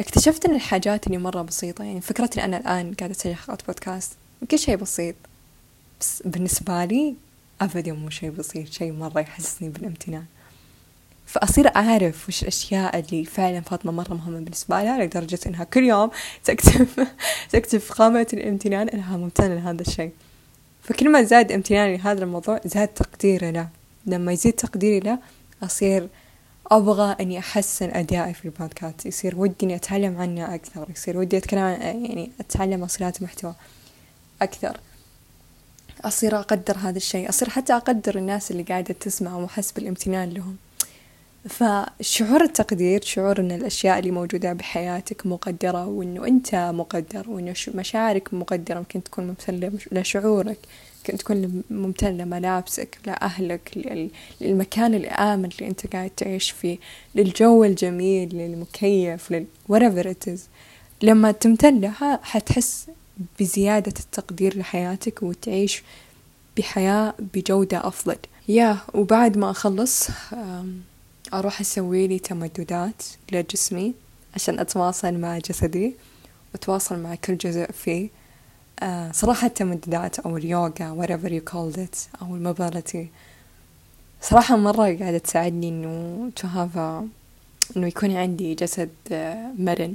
اكتشفت 0.00 0.44
إن 0.44 0.54
الحاجات 0.54 1.06
اللي 1.06 1.18
مرة 1.18 1.42
بسيطة 1.42 1.84
يعني 1.84 2.00
فكرة 2.00 2.30
اني 2.34 2.44
أنا 2.44 2.56
الآن 2.56 2.94
قاعدة 2.94 3.14
اسجل 3.14 3.34
حلقات 3.34 3.66
بودكاست 3.66 4.12
كل 4.50 4.58
شيء 4.58 4.76
بسيط. 4.76 5.14
بس 6.00 6.22
بالنسبة 6.24 6.84
لي 6.84 7.14
ابدا 7.60 7.92
مو 7.92 8.10
شيء 8.10 8.30
بسيط 8.30 8.72
شيء 8.72 8.92
مرة 8.92 9.20
يحسسني 9.20 9.68
بالامتنان. 9.68 10.24
فأصير 11.26 11.76
أعرف 11.76 12.28
وش 12.28 12.42
الأشياء 12.42 12.98
اللي 12.98 13.24
فعلا 13.24 13.60
فاطمة 13.60 13.92
مرة 13.92 14.14
مهمة 14.14 14.40
بالنسبة 14.40 14.82
لها 14.82 15.04
لدرجة 15.04 15.38
إنها 15.46 15.64
كل 15.64 15.84
يوم 15.84 16.10
تكتب 16.44 16.88
تكتب 17.52 17.78
في 17.78 18.32
الامتنان 18.32 18.88
إنها 18.88 19.16
ممتنة 19.16 19.54
لهذا 19.54 19.82
الشيء. 19.82 20.12
فكل 20.88 21.12
ما 21.12 21.22
زاد 21.22 21.52
امتناني 21.52 21.96
لهذا 21.96 22.24
الموضوع 22.24 22.60
زاد 22.64 22.88
تقديري 22.88 23.50
له. 23.50 23.68
لما 24.06 24.32
يزيد 24.32 24.52
تقديري 24.52 25.00
له 25.00 25.18
أصير 25.62 26.08
أبغى 26.66 27.16
أني 27.20 27.38
أحسن 27.38 27.90
أدائي 27.90 28.34
في 28.34 28.44
البودكاست. 28.44 29.06
يصير 29.06 29.38
ودي 29.38 29.54
أني 29.62 29.76
أتعلم 29.76 30.18
عنه 30.18 30.54
أكثر. 30.54 30.90
يصير 30.90 31.18
ودي 31.18 31.36
أتكلم 31.36 31.60
عن 31.60 31.80
يعني 31.80 32.30
أتعلم 32.40 32.82
أصيلات 32.82 33.22
محتوى 33.22 33.54
أكثر. 34.42 34.80
أصير 36.04 36.38
أقدر 36.38 36.76
هذا 36.78 36.96
الشيء. 36.96 37.28
أصير 37.28 37.48
حتى 37.48 37.72
أقدر 37.72 38.18
الناس 38.18 38.50
اللي 38.50 38.62
قاعدة 38.62 38.94
تسمع 39.00 39.36
وأحس 39.36 39.72
بالامتنان 39.72 40.30
لهم. 40.30 40.56
فشعور 41.48 42.42
التقدير 42.42 43.02
شعور 43.02 43.40
أن 43.40 43.52
الأشياء 43.52 43.98
اللي 43.98 44.10
موجودة 44.10 44.52
بحياتك 44.52 45.26
مقدرة 45.26 45.86
وأنه 45.86 46.26
أنت 46.26 46.54
مقدر 46.54 47.30
وأنه 47.30 47.54
مشاعرك 47.74 48.34
مقدرة 48.34 48.78
ممكن 48.78 49.02
تكون 49.02 49.26
ممثلة 49.26 49.72
لشعورك 49.92 50.58
ممكن 50.98 51.18
تكون 51.18 51.62
ممتن 51.70 52.16
لملابسك 52.16 52.98
لأهلك 53.06 54.00
للمكان 54.40 54.94
الآمن 54.94 55.44
اللي 55.44 55.66
أنت 55.70 55.86
قاعد 55.86 56.10
تعيش 56.10 56.50
فيه 56.50 56.78
للجو 57.14 57.64
الجميل 57.64 58.28
للمكيف 58.34 59.30
لل 59.30 59.46
whatever 59.72 60.06
it 60.06 60.30
is. 60.32 60.40
لما 61.02 61.32
تمتن 61.32 61.80
لها 61.80 62.20
حتحس 62.22 62.86
بزيادة 63.40 63.94
التقدير 64.00 64.58
لحياتك 64.58 65.22
وتعيش 65.22 65.82
بحياة 66.56 67.14
بجودة 67.34 67.88
أفضل. 67.88 68.16
يا 68.48 68.78
وبعد 68.94 69.38
ما 69.38 69.50
أخلص 69.50 70.08
أروح 71.34 71.60
أسوي 71.60 72.06
لي 72.06 72.18
تمددات 72.18 73.02
لجسمي 73.32 73.94
عشان 74.34 74.58
أتواصل 74.58 75.14
مع 75.14 75.38
جسدي 75.38 75.94
وأتواصل 76.52 76.98
مع 76.98 77.14
كل 77.14 77.36
جزء 77.36 77.70
فيه. 77.72 78.08
آه 78.82 79.12
صراحة 79.12 79.46
التمددات 79.46 80.18
أو 80.18 80.36
اليوغا 80.36 80.96
whatever 81.00 81.28
you 81.28 81.52
called 81.52 81.76
it 81.78 82.22
أو 82.22 82.36
الموبيلتي 82.36 83.08
صراحة 84.22 84.56
مرة 84.56 84.96
قاعدة 84.96 85.18
تساعدني 85.18 85.68
إنه 85.68 86.30
to 86.40 86.42
have 86.42 86.76
a 86.76 87.08
إنه 87.76 87.86
يكون 87.86 88.16
عندي 88.16 88.54
جسد 88.54 88.90
آه 89.12 89.50
مرن. 89.58 89.94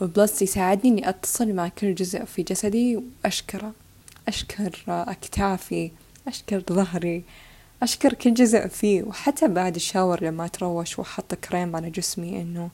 وبلس 0.00 0.42
يساعدني 0.42 0.92
إني 0.92 1.08
أتصل 1.08 1.52
مع 1.52 1.68
كل 1.68 1.94
جزء 1.94 2.24
في 2.24 2.42
جسدي 2.42 3.02
وأشكره. 3.24 3.72
أشكر 4.28 4.84
آه 4.88 5.10
أكتافي. 5.10 5.90
أشكر 6.28 6.62
ظهري. 6.72 7.22
أشكر 7.82 8.14
كل 8.14 8.34
جزء 8.34 8.66
فيه 8.66 9.02
وحتى 9.02 9.48
بعد 9.48 9.74
الشاور 9.74 10.24
لما 10.24 10.44
أتروش 10.44 10.98
وأحط 10.98 11.34
كريم 11.34 11.76
على 11.76 11.90
جسمي 11.90 12.42
إنه 12.42 12.70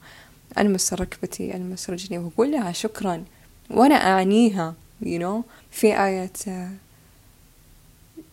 ألمس 0.59 0.93
ركبتي 0.93 1.57
ألمس 1.57 1.91
رجلي 1.91 2.19
وأقول 2.19 2.53
لها 2.53 2.73
شكرا. 2.73 3.25
وأنا 3.71 3.95
أعنيها 3.95 4.75
you 5.03 5.21
know 5.21 5.43
في 5.71 6.05
آية 6.05 6.33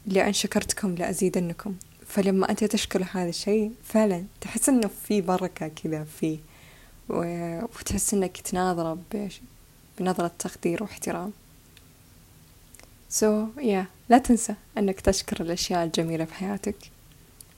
لأن 0.06 0.34
شكرتكم 0.34 0.96
لأزيدنكم. 0.96 1.76
فلما 2.08 2.50
أنت 2.50 2.64
تشكر 2.64 3.06
هذا 3.12 3.30
الشيء 3.30 3.72
فعلا 3.84 4.24
تحس 4.42 4.70
إنه 4.70 4.90
في 5.08 5.22
بركة 5.22 5.68
كذا 5.68 6.04
فيه 6.20 6.40
وتحس 7.10 8.14
إنك 8.14 8.38
تناظره 8.38 8.98
بنظرة 10.00 10.32
تقدير 10.40 10.84
واحترام. 10.84 11.32
So 13.12 13.26
yeah 13.58 13.86
لا 14.10 14.18
تنسى 14.18 14.56
أنك 14.78 15.02
تشكر 15.02 15.44
الأشياء 15.44 15.84
الجميلة 15.84 16.26
في 16.26 16.34
حياتك 16.34 16.76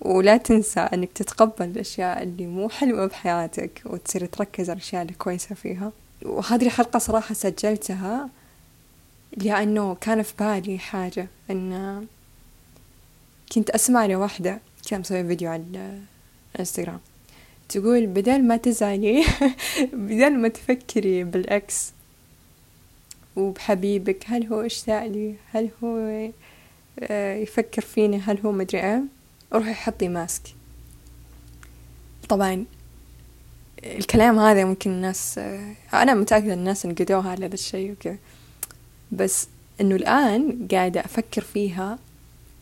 ولا 0.02 0.38
تنسى 0.38 0.80
أنك 0.80 1.12
تتقبل 1.12 1.66
الأشياء 1.66 2.24
اللي 2.24 2.48
مو 2.48 2.70
حلوة 2.70 3.06
بحياتك 3.06 3.82
وتصير 3.86 4.26
تركز 4.26 4.70
على 4.70 4.78
الأشياء 4.78 5.02
اللي 5.02 5.14
كويسة 5.14 5.56
فيها. 5.56 5.92
وهذه 6.26 6.66
الحلقة 6.66 7.00
صراحة 7.00 7.34
سجلتها 7.34 8.30
لأنه 9.38 9.96
كان 9.96 10.22
في 10.22 10.34
بالي 10.40 10.80
حاجة 10.80 11.28
أن 11.50 12.06
كنت 13.56 13.70
أسمع 13.70 14.06
لواحدة 14.06 14.60
كان 14.90 15.00
مسوي 15.00 15.24
فيديو 15.24 15.52
على 15.52 16.00
الإنستغرام 16.56 17.00
تقول 17.70 18.08
بدل 18.08 18.44
ما 18.44 18.58
تزعلي 18.58 19.26
بدل 19.94 20.40
ما 20.40 20.48
تفكري 20.48 21.24
بالأكس 21.24 21.92
وبحبيبك 23.36 24.24
هل 24.28 24.48
هو 24.48 24.62
اشتاق 24.62 25.06
لي 25.06 25.36
هل 25.52 25.70
هو 25.84 26.30
آه، 27.00 27.36
يفكر 27.36 27.82
فيني؟ 27.82 28.18
هل 28.18 28.40
هو 28.46 28.52
مدري 28.52 28.84
إيه؟ 28.84 29.04
روحي 29.54 29.74
حطي 29.74 30.08
ماسك. 30.08 30.42
طبعا 32.30 32.66
الكلام 33.84 34.40
هذا 34.40 34.66
ممكن 34.66 34.92
الناس 34.92 35.38
آه، 35.38 35.74
أنا 35.94 36.14
متأكدة 36.14 36.54
الناس 36.54 36.86
انقدوها 36.86 37.30
على 37.30 37.46
هذا 37.46 37.54
الشيء 37.54 37.92
وكذا. 37.92 38.18
بس 39.12 39.48
إنه 39.82 39.96
الآن 39.96 40.68
قاعدة 40.72 41.00
أفكر 41.00 41.42
فيها 41.42 42.00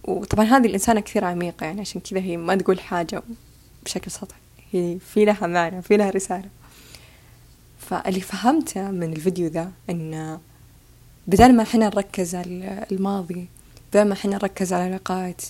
وطبعا 0.03 0.45
هذه 0.45 0.67
الإنسانة 0.67 1.01
كثير 1.01 1.25
عميقة 1.25 1.65
يعني 1.65 1.81
عشان 1.81 2.01
كذا 2.01 2.19
هي 2.19 2.37
ما 2.37 2.55
تقول 2.55 2.79
حاجة 2.79 3.23
بشكل 3.85 4.11
سطحي. 4.11 4.39
هي 4.71 4.99
في 4.99 5.25
لها 5.25 5.47
معنى 5.47 5.81
في 5.81 5.97
لها 5.97 6.09
رسالة. 6.09 6.49
فاللي 7.79 8.21
فهمته 8.21 8.91
من 8.91 9.13
الفيديو 9.13 9.47
ذا 9.47 9.71
إن 9.89 10.39
بدل 11.27 11.55
ما 11.55 11.63
إحنا 11.63 11.85
نركز 11.85 12.35
على 12.35 12.85
الماضي 12.91 13.47
بدل 13.93 14.07
ما 14.07 14.13
إحنا 14.13 14.31
نركز 14.35 14.73
على 14.73 14.83
العلاقات 14.83 15.41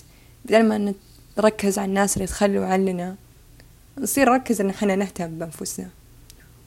بدل 0.44 0.62
ما 0.68 0.94
نركز 1.38 1.78
على 1.78 1.88
الناس 1.88 2.16
اللي 2.16 2.26
تخلوا 2.26 2.66
عننا 2.66 3.16
نصير 3.98 4.30
نركز 4.32 4.60
إن 4.60 4.70
إحنا 4.70 4.96
نهتم 4.96 5.38
بأنفسنا. 5.38 5.88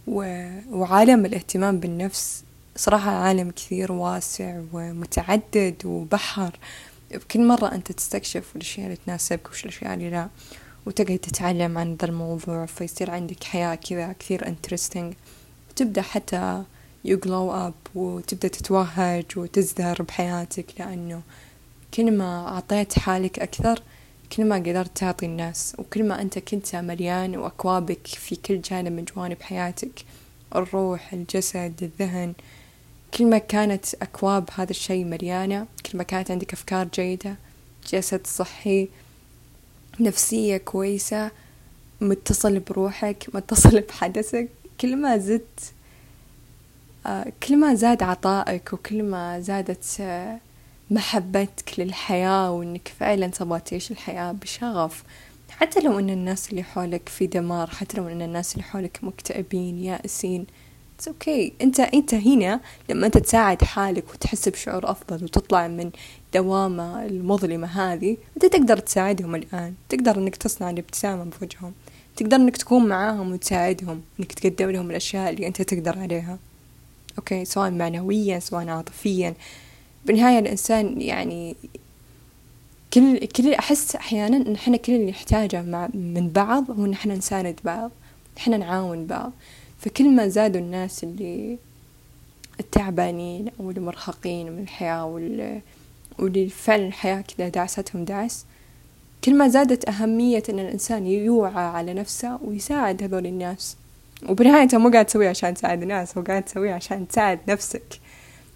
و... 0.07 0.47
وعالم 0.71 1.25
الاهتمام 1.25 1.79
بالنفس 1.79 2.43
صراحة 2.75 3.11
عالم 3.11 3.51
كثير 3.51 3.91
واسع 3.91 4.61
ومتعدد 4.73 5.75
وبحر. 5.85 6.59
بكل 7.11 7.47
مرة 7.47 7.71
أنت 7.71 7.91
تستكشف 7.91 8.55
الأشياء 8.55 8.85
اللي 8.85 8.97
تناسبك 9.05 9.49
وش 9.49 9.63
الأشياء 9.63 9.93
اللي 9.93 10.09
لا 10.09 10.29
وتقعد 10.85 11.17
تتعلم 11.19 11.77
عن 11.77 11.95
ذا 11.95 12.07
الموضوع 12.07 12.65
فيصير 12.65 13.11
عندك 13.11 13.43
حياة 13.43 13.75
كذا 13.75 14.15
كثير 14.19 14.47
interesting 14.47 15.13
وتبدأ 15.69 16.01
حتى 16.01 16.63
you 17.05 17.17
glow 17.25 17.67
up 17.67 17.95
وتبدأ 17.95 18.47
تتوهج 18.47 19.25
وتزدهر 19.37 20.01
بحياتك 20.01 20.65
لأنه 20.79 21.21
كل 21.93 22.11
ما 22.11 22.47
أعطيت 22.47 22.99
حالك 22.99 23.39
أكثر 23.39 23.81
كل 24.31 24.45
ما 24.45 24.55
قدرت 24.55 24.97
تعطي 24.97 25.25
الناس 25.25 25.75
وكل 25.79 26.03
ما 26.03 26.21
أنت 26.21 26.39
كنت 26.39 26.75
مليان 26.75 27.37
وأكوابك 27.37 28.07
في 28.07 28.35
كل 28.35 28.61
جانب 28.61 28.91
من 28.91 29.05
جوانب 29.05 29.41
حياتك 29.41 30.05
الروح 30.55 31.13
الجسد 31.13 31.73
الذهن. 31.81 32.33
كل 33.17 33.25
ما 33.25 33.37
كانت 33.37 33.85
أكواب 34.01 34.49
هذا 34.55 34.71
الشيء 34.71 35.05
مليانة 35.05 35.67
كل 35.85 35.97
ما 35.97 36.03
كانت 36.03 36.31
عندك 36.31 36.53
أفكار 36.53 36.87
جيدة 36.93 37.35
جسد 37.93 38.27
صحي 38.27 38.87
نفسية 39.99 40.57
كويسة 40.57 41.31
متصل 42.01 42.59
بروحك 42.59 43.27
متصل 43.33 43.81
بحدثك 43.81 44.49
كل 44.81 44.95
ما 44.95 45.17
زدت 45.17 45.73
كل 47.43 47.57
ما 47.57 47.73
زاد 47.73 48.03
عطائك 48.03 48.73
وكل 48.73 49.03
ما 49.03 49.39
زادت 49.39 49.85
آه، 49.99 50.39
محبتك 50.91 51.79
للحياة 51.79 52.51
وإنك 52.51 52.91
فعلا 52.99 53.27
تبغى 53.27 53.59
تعيش 53.59 53.91
الحياة 53.91 54.31
بشغف 54.31 55.03
حتى 55.49 55.79
لو 55.79 55.99
إن 55.99 56.09
الناس 56.09 56.49
اللي 56.49 56.63
حولك 56.63 57.09
في 57.09 57.27
دمار 57.27 57.69
حتى 57.69 57.97
لو 57.97 58.07
إن 58.07 58.21
الناس 58.21 58.53
اللي 58.53 58.63
حولك 58.63 58.99
مكتئبين 59.03 59.83
يائسين 59.83 60.45
okay 61.07 61.49
okay. 61.49 61.61
أنت 61.61 61.79
أنت 61.79 62.13
هنا 62.13 62.59
لما 62.89 63.05
انت 63.05 63.17
تساعد 63.17 63.63
حالك 63.63 64.13
وتحس 64.13 64.49
بشعور 64.49 64.91
أفضل 64.91 65.23
وتطلع 65.23 65.67
من 65.67 65.91
الدوامة 66.25 67.05
المظلمة 67.05 67.67
هذه 67.67 68.17
أنت 68.35 68.45
تقدر 68.45 68.77
تساعدهم 68.77 69.35
الآن 69.35 69.73
تقدر 69.89 70.17
أنك 70.17 70.35
تصنع 70.35 70.69
الابتسامة 70.69 71.23
بوجههم 71.23 71.73
تقدر 72.15 72.35
أنك 72.35 72.57
تكون 72.57 72.87
معاهم 72.87 73.31
وتساعدهم 73.31 74.01
أنك 74.19 74.33
تقدم 74.33 74.69
لهم 74.69 74.89
الأشياء 74.89 75.29
اللي 75.29 75.47
أنت 75.47 75.61
تقدر 75.61 75.99
عليها 75.99 76.37
okay 77.17 77.45
سواء 77.45 77.71
معنويا 77.71 78.39
سواء 78.39 78.69
عاطفيا. 78.69 79.33
بالنهاية 80.05 80.39
الإنسان 80.39 81.01
يعني 81.01 81.55
كل 82.93 83.17
كل 83.25 83.53
أحس 83.53 83.95
أحيانا 83.95 84.37
إن 84.37 84.53
إحنا 84.55 84.77
كل 84.77 84.93
اللي 84.93 85.11
نحتاجه 85.11 85.61
مع 85.61 85.89
من 85.93 86.29
بعض 86.29 86.71
هو 86.71 86.85
إن 86.85 86.93
إحنا 86.93 87.15
نساند 87.15 87.59
بعض 87.63 87.91
إحنا 88.37 88.57
نعاون 88.57 89.05
بعض. 89.05 89.31
فكل 89.79 90.09
ما 90.09 90.27
زادوا 90.27 90.61
الناس 90.61 91.03
اللي 91.03 91.57
التعبانين 92.59 93.51
أو 93.59 93.71
المرهقين 93.71 94.51
من 94.51 94.63
الحياة 94.63 95.05
وال 95.05 95.61
واللي 96.19 96.49
فعلا 96.49 96.87
الحياة 96.87 97.21
كذا 97.21 97.49
دعستهم 97.49 98.05
دعس 98.05 98.45
كل 99.23 99.37
ما 99.37 99.47
زادت 99.47 99.89
أهمية 99.89 100.43
إن 100.49 100.59
الإنسان 100.59 101.07
يوعى 101.07 101.63
على 101.63 101.93
نفسه 101.93 102.39
ويساعد 102.43 103.03
هذول 103.03 103.25
الناس. 103.25 103.77
وبالنهاية 104.29 104.63
أنت 104.63 104.75
مو 104.75 104.89
قاعد 104.89 105.05
تسويه 105.05 105.29
عشان 105.29 105.53
تساعد 105.53 105.81
الناس 105.81 106.17
هو 106.17 106.23
قاعد 106.23 106.43
تسويه 106.43 106.73
عشان 106.73 107.07
تساعد 107.07 107.39
نفسك. 107.47 107.99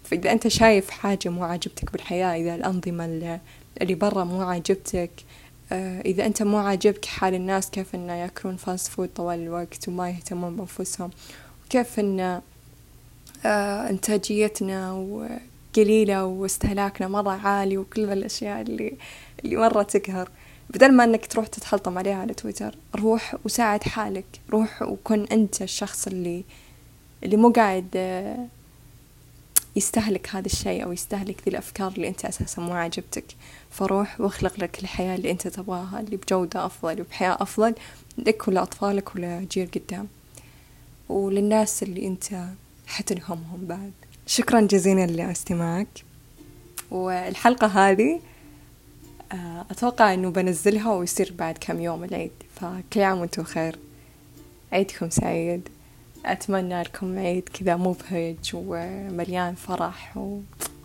فإذا 0.04 0.32
أنت 0.32 0.48
شايف 0.48 0.90
حاجة 0.90 1.28
مو 1.28 1.44
عاجبتك 1.44 1.92
بالحياة 1.92 2.36
إذا 2.42 2.54
الأنظمة 2.54 3.04
اللي 3.82 3.94
برا 3.94 4.24
مو 4.24 4.42
عاجبتك 4.42 5.10
آه، 5.72 6.00
إذا 6.00 6.26
أنت 6.26 6.42
مو 6.42 6.58
عاجبك 6.58 7.04
حال 7.04 7.34
الناس 7.34 7.70
كيف 7.70 7.94
إنه 7.94 8.12
ياكلون 8.12 8.56
fast 8.56 8.88
food 8.88 9.08
طوال 9.16 9.38
الوقت 9.38 9.88
وما 9.88 10.10
يهتمون 10.10 10.56
بأنفسهم؟ 10.56 11.10
وكيف 11.66 12.00
إن 12.00 12.40
آه، 13.44 13.90
إنتاجيتنا 13.90 15.06
قليلة 15.76 16.24
واستهلاكنا 16.24 17.08
مرة 17.08 17.30
عالي 17.30 17.78
وكل 17.78 18.04
الأشياء 18.12 18.60
اللي 18.60 18.96
اللي 19.44 19.56
مرة 19.56 19.82
تقهر؟ 19.82 20.28
بدل 20.70 20.92
ما 20.92 21.04
إنك 21.04 21.26
تروح 21.26 21.46
تتحلطم 21.46 21.98
عليها 21.98 22.16
على 22.16 22.34
تويتر 22.34 22.74
روح 22.96 23.36
وساعد 23.44 23.82
حالك 23.82 24.24
روح 24.50 24.82
وكن 24.82 25.24
أنت 25.24 25.62
الشخص 25.62 26.06
اللي 26.06 26.44
اللي 27.24 27.36
مو 27.36 27.50
قاعد 27.50 27.88
آه، 27.96 28.46
يستهلك 29.76 30.28
هذا 30.34 30.46
الشيء 30.46 30.84
أو 30.84 30.92
يستهلك 30.92 31.36
ذي 31.44 31.50
الأفكار 31.50 31.92
اللي 31.92 32.08
أنت 32.08 32.24
أساسا 32.24 32.62
مو 32.62 32.72
عاجبتك. 32.72 33.24
فروح 33.70 34.20
واخلق 34.20 34.60
لك 34.60 34.78
الحياة 34.82 35.16
اللي 35.16 35.30
أنت 35.30 35.48
تبغاها 35.48 36.00
اللي 36.00 36.16
بجودة 36.16 36.66
أفضل 36.66 37.00
وبحياة 37.00 37.36
أفضل 37.40 37.74
لك 38.18 38.48
ولأطفالك 38.48 39.14
ولجيل 39.14 39.68
قدام. 39.74 40.08
وللناس 41.08 41.82
اللي 41.82 42.06
أنت 42.06 42.44
حتلهمهم 42.86 43.66
بعد. 43.66 43.92
شكرا 44.26 44.60
جزيلا 44.60 45.06
لاستماعك. 45.06 46.04
والحلقة 46.90 47.66
هذه 47.66 48.20
أتوقع 49.70 50.14
أنه 50.14 50.30
بنزلها 50.30 50.92
ويصير 50.92 51.34
بعد 51.38 51.58
كم 51.60 51.80
يوم 51.80 52.04
العيد 52.04 52.30
فكل 52.54 53.00
عام 53.00 53.18
وأنتم 53.18 53.44
خير 53.44 53.78
عيدكم 54.72 55.10
سعيد. 55.10 55.68
أتمنى 56.26 56.82
لكم 56.82 57.18
عيد 57.18 57.48
كذا 57.48 57.76
مبهج 57.76 58.36
ومليان 58.54 59.54
فرح 59.54 60.16
و... 60.16 60.40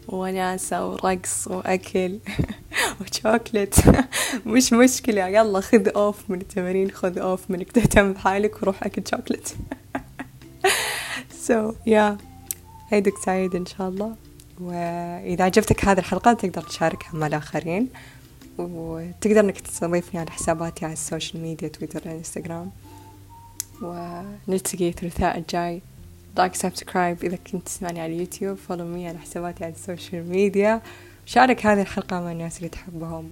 وناسة 0.08 0.90
ورقص 0.90 1.48
وأكل 1.48 2.20
وشوكلت. 3.02 4.06
مش 4.46 4.74
مشكلة. 4.74 5.28
يلا 5.28 5.62
خذ 5.62 5.90
off 5.96 6.30
من 6.30 6.42
التمارين 6.42 6.92
خذ 6.92 7.18
off 7.18 7.52
منك 7.52 7.72
تهتم 7.72 8.14
بحالك 8.14 8.62
وروح 8.62 8.84
أكل 8.84 9.04
شوكلت. 9.12 9.56
So 11.48 11.76
yeah. 11.88 12.18
عيدك 12.92 13.14
سعيد 13.26 13.56
إن 13.56 13.66
شاء 13.66 13.90
الله. 13.90 14.16
وإذا 14.62 15.44
عجبتك 15.44 15.86
هذه 15.86 16.00
الحلقة 16.00 16.34
تقدر 16.34 16.62
تشاركها 16.62 17.10
مع 17.14 17.28
الآخرين. 17.28 17.90
وتقدر 18.58 19.40
إنك 19.40 19.60
تضيفني 19.60 20.20
على 20.20 20.32
حساباتي 20.32 20.86
على 20.86 20.94
ال 20.94 21.01
social 21.01 21.42
media 21.44 21.68
تويتر 21.68 22.12
إنستغرام. 22.12 22.72
ونلتقي 23.82 24.90
الثلاثاء 24.90 25.38
الجاي. 25.38 25.82
like 26.38 26.56
subscribe 26.56 27.24
إذا 27.24 27.36
كنت 27.36 27.66
تسمعني 27.66 28.02
على 28.02 28.14
اليوتيوب 28.14 28.58
follow 28.58 28.86
me 28.86 29.08
على 29.08 29.18
حساباتي 29.18 29.64
على 29.64 29.74
ال 29.74 29.82
social 29.82 30.30
media. 30.30 30.82
شارك 31.26 31.66
هذه 31.66 31.82
الحلقة 31.82 32.20
مع 32.20 32.32
الناس 32.32 32.58
اللي 32.58 32.70
تحبهم. 32.70 33.32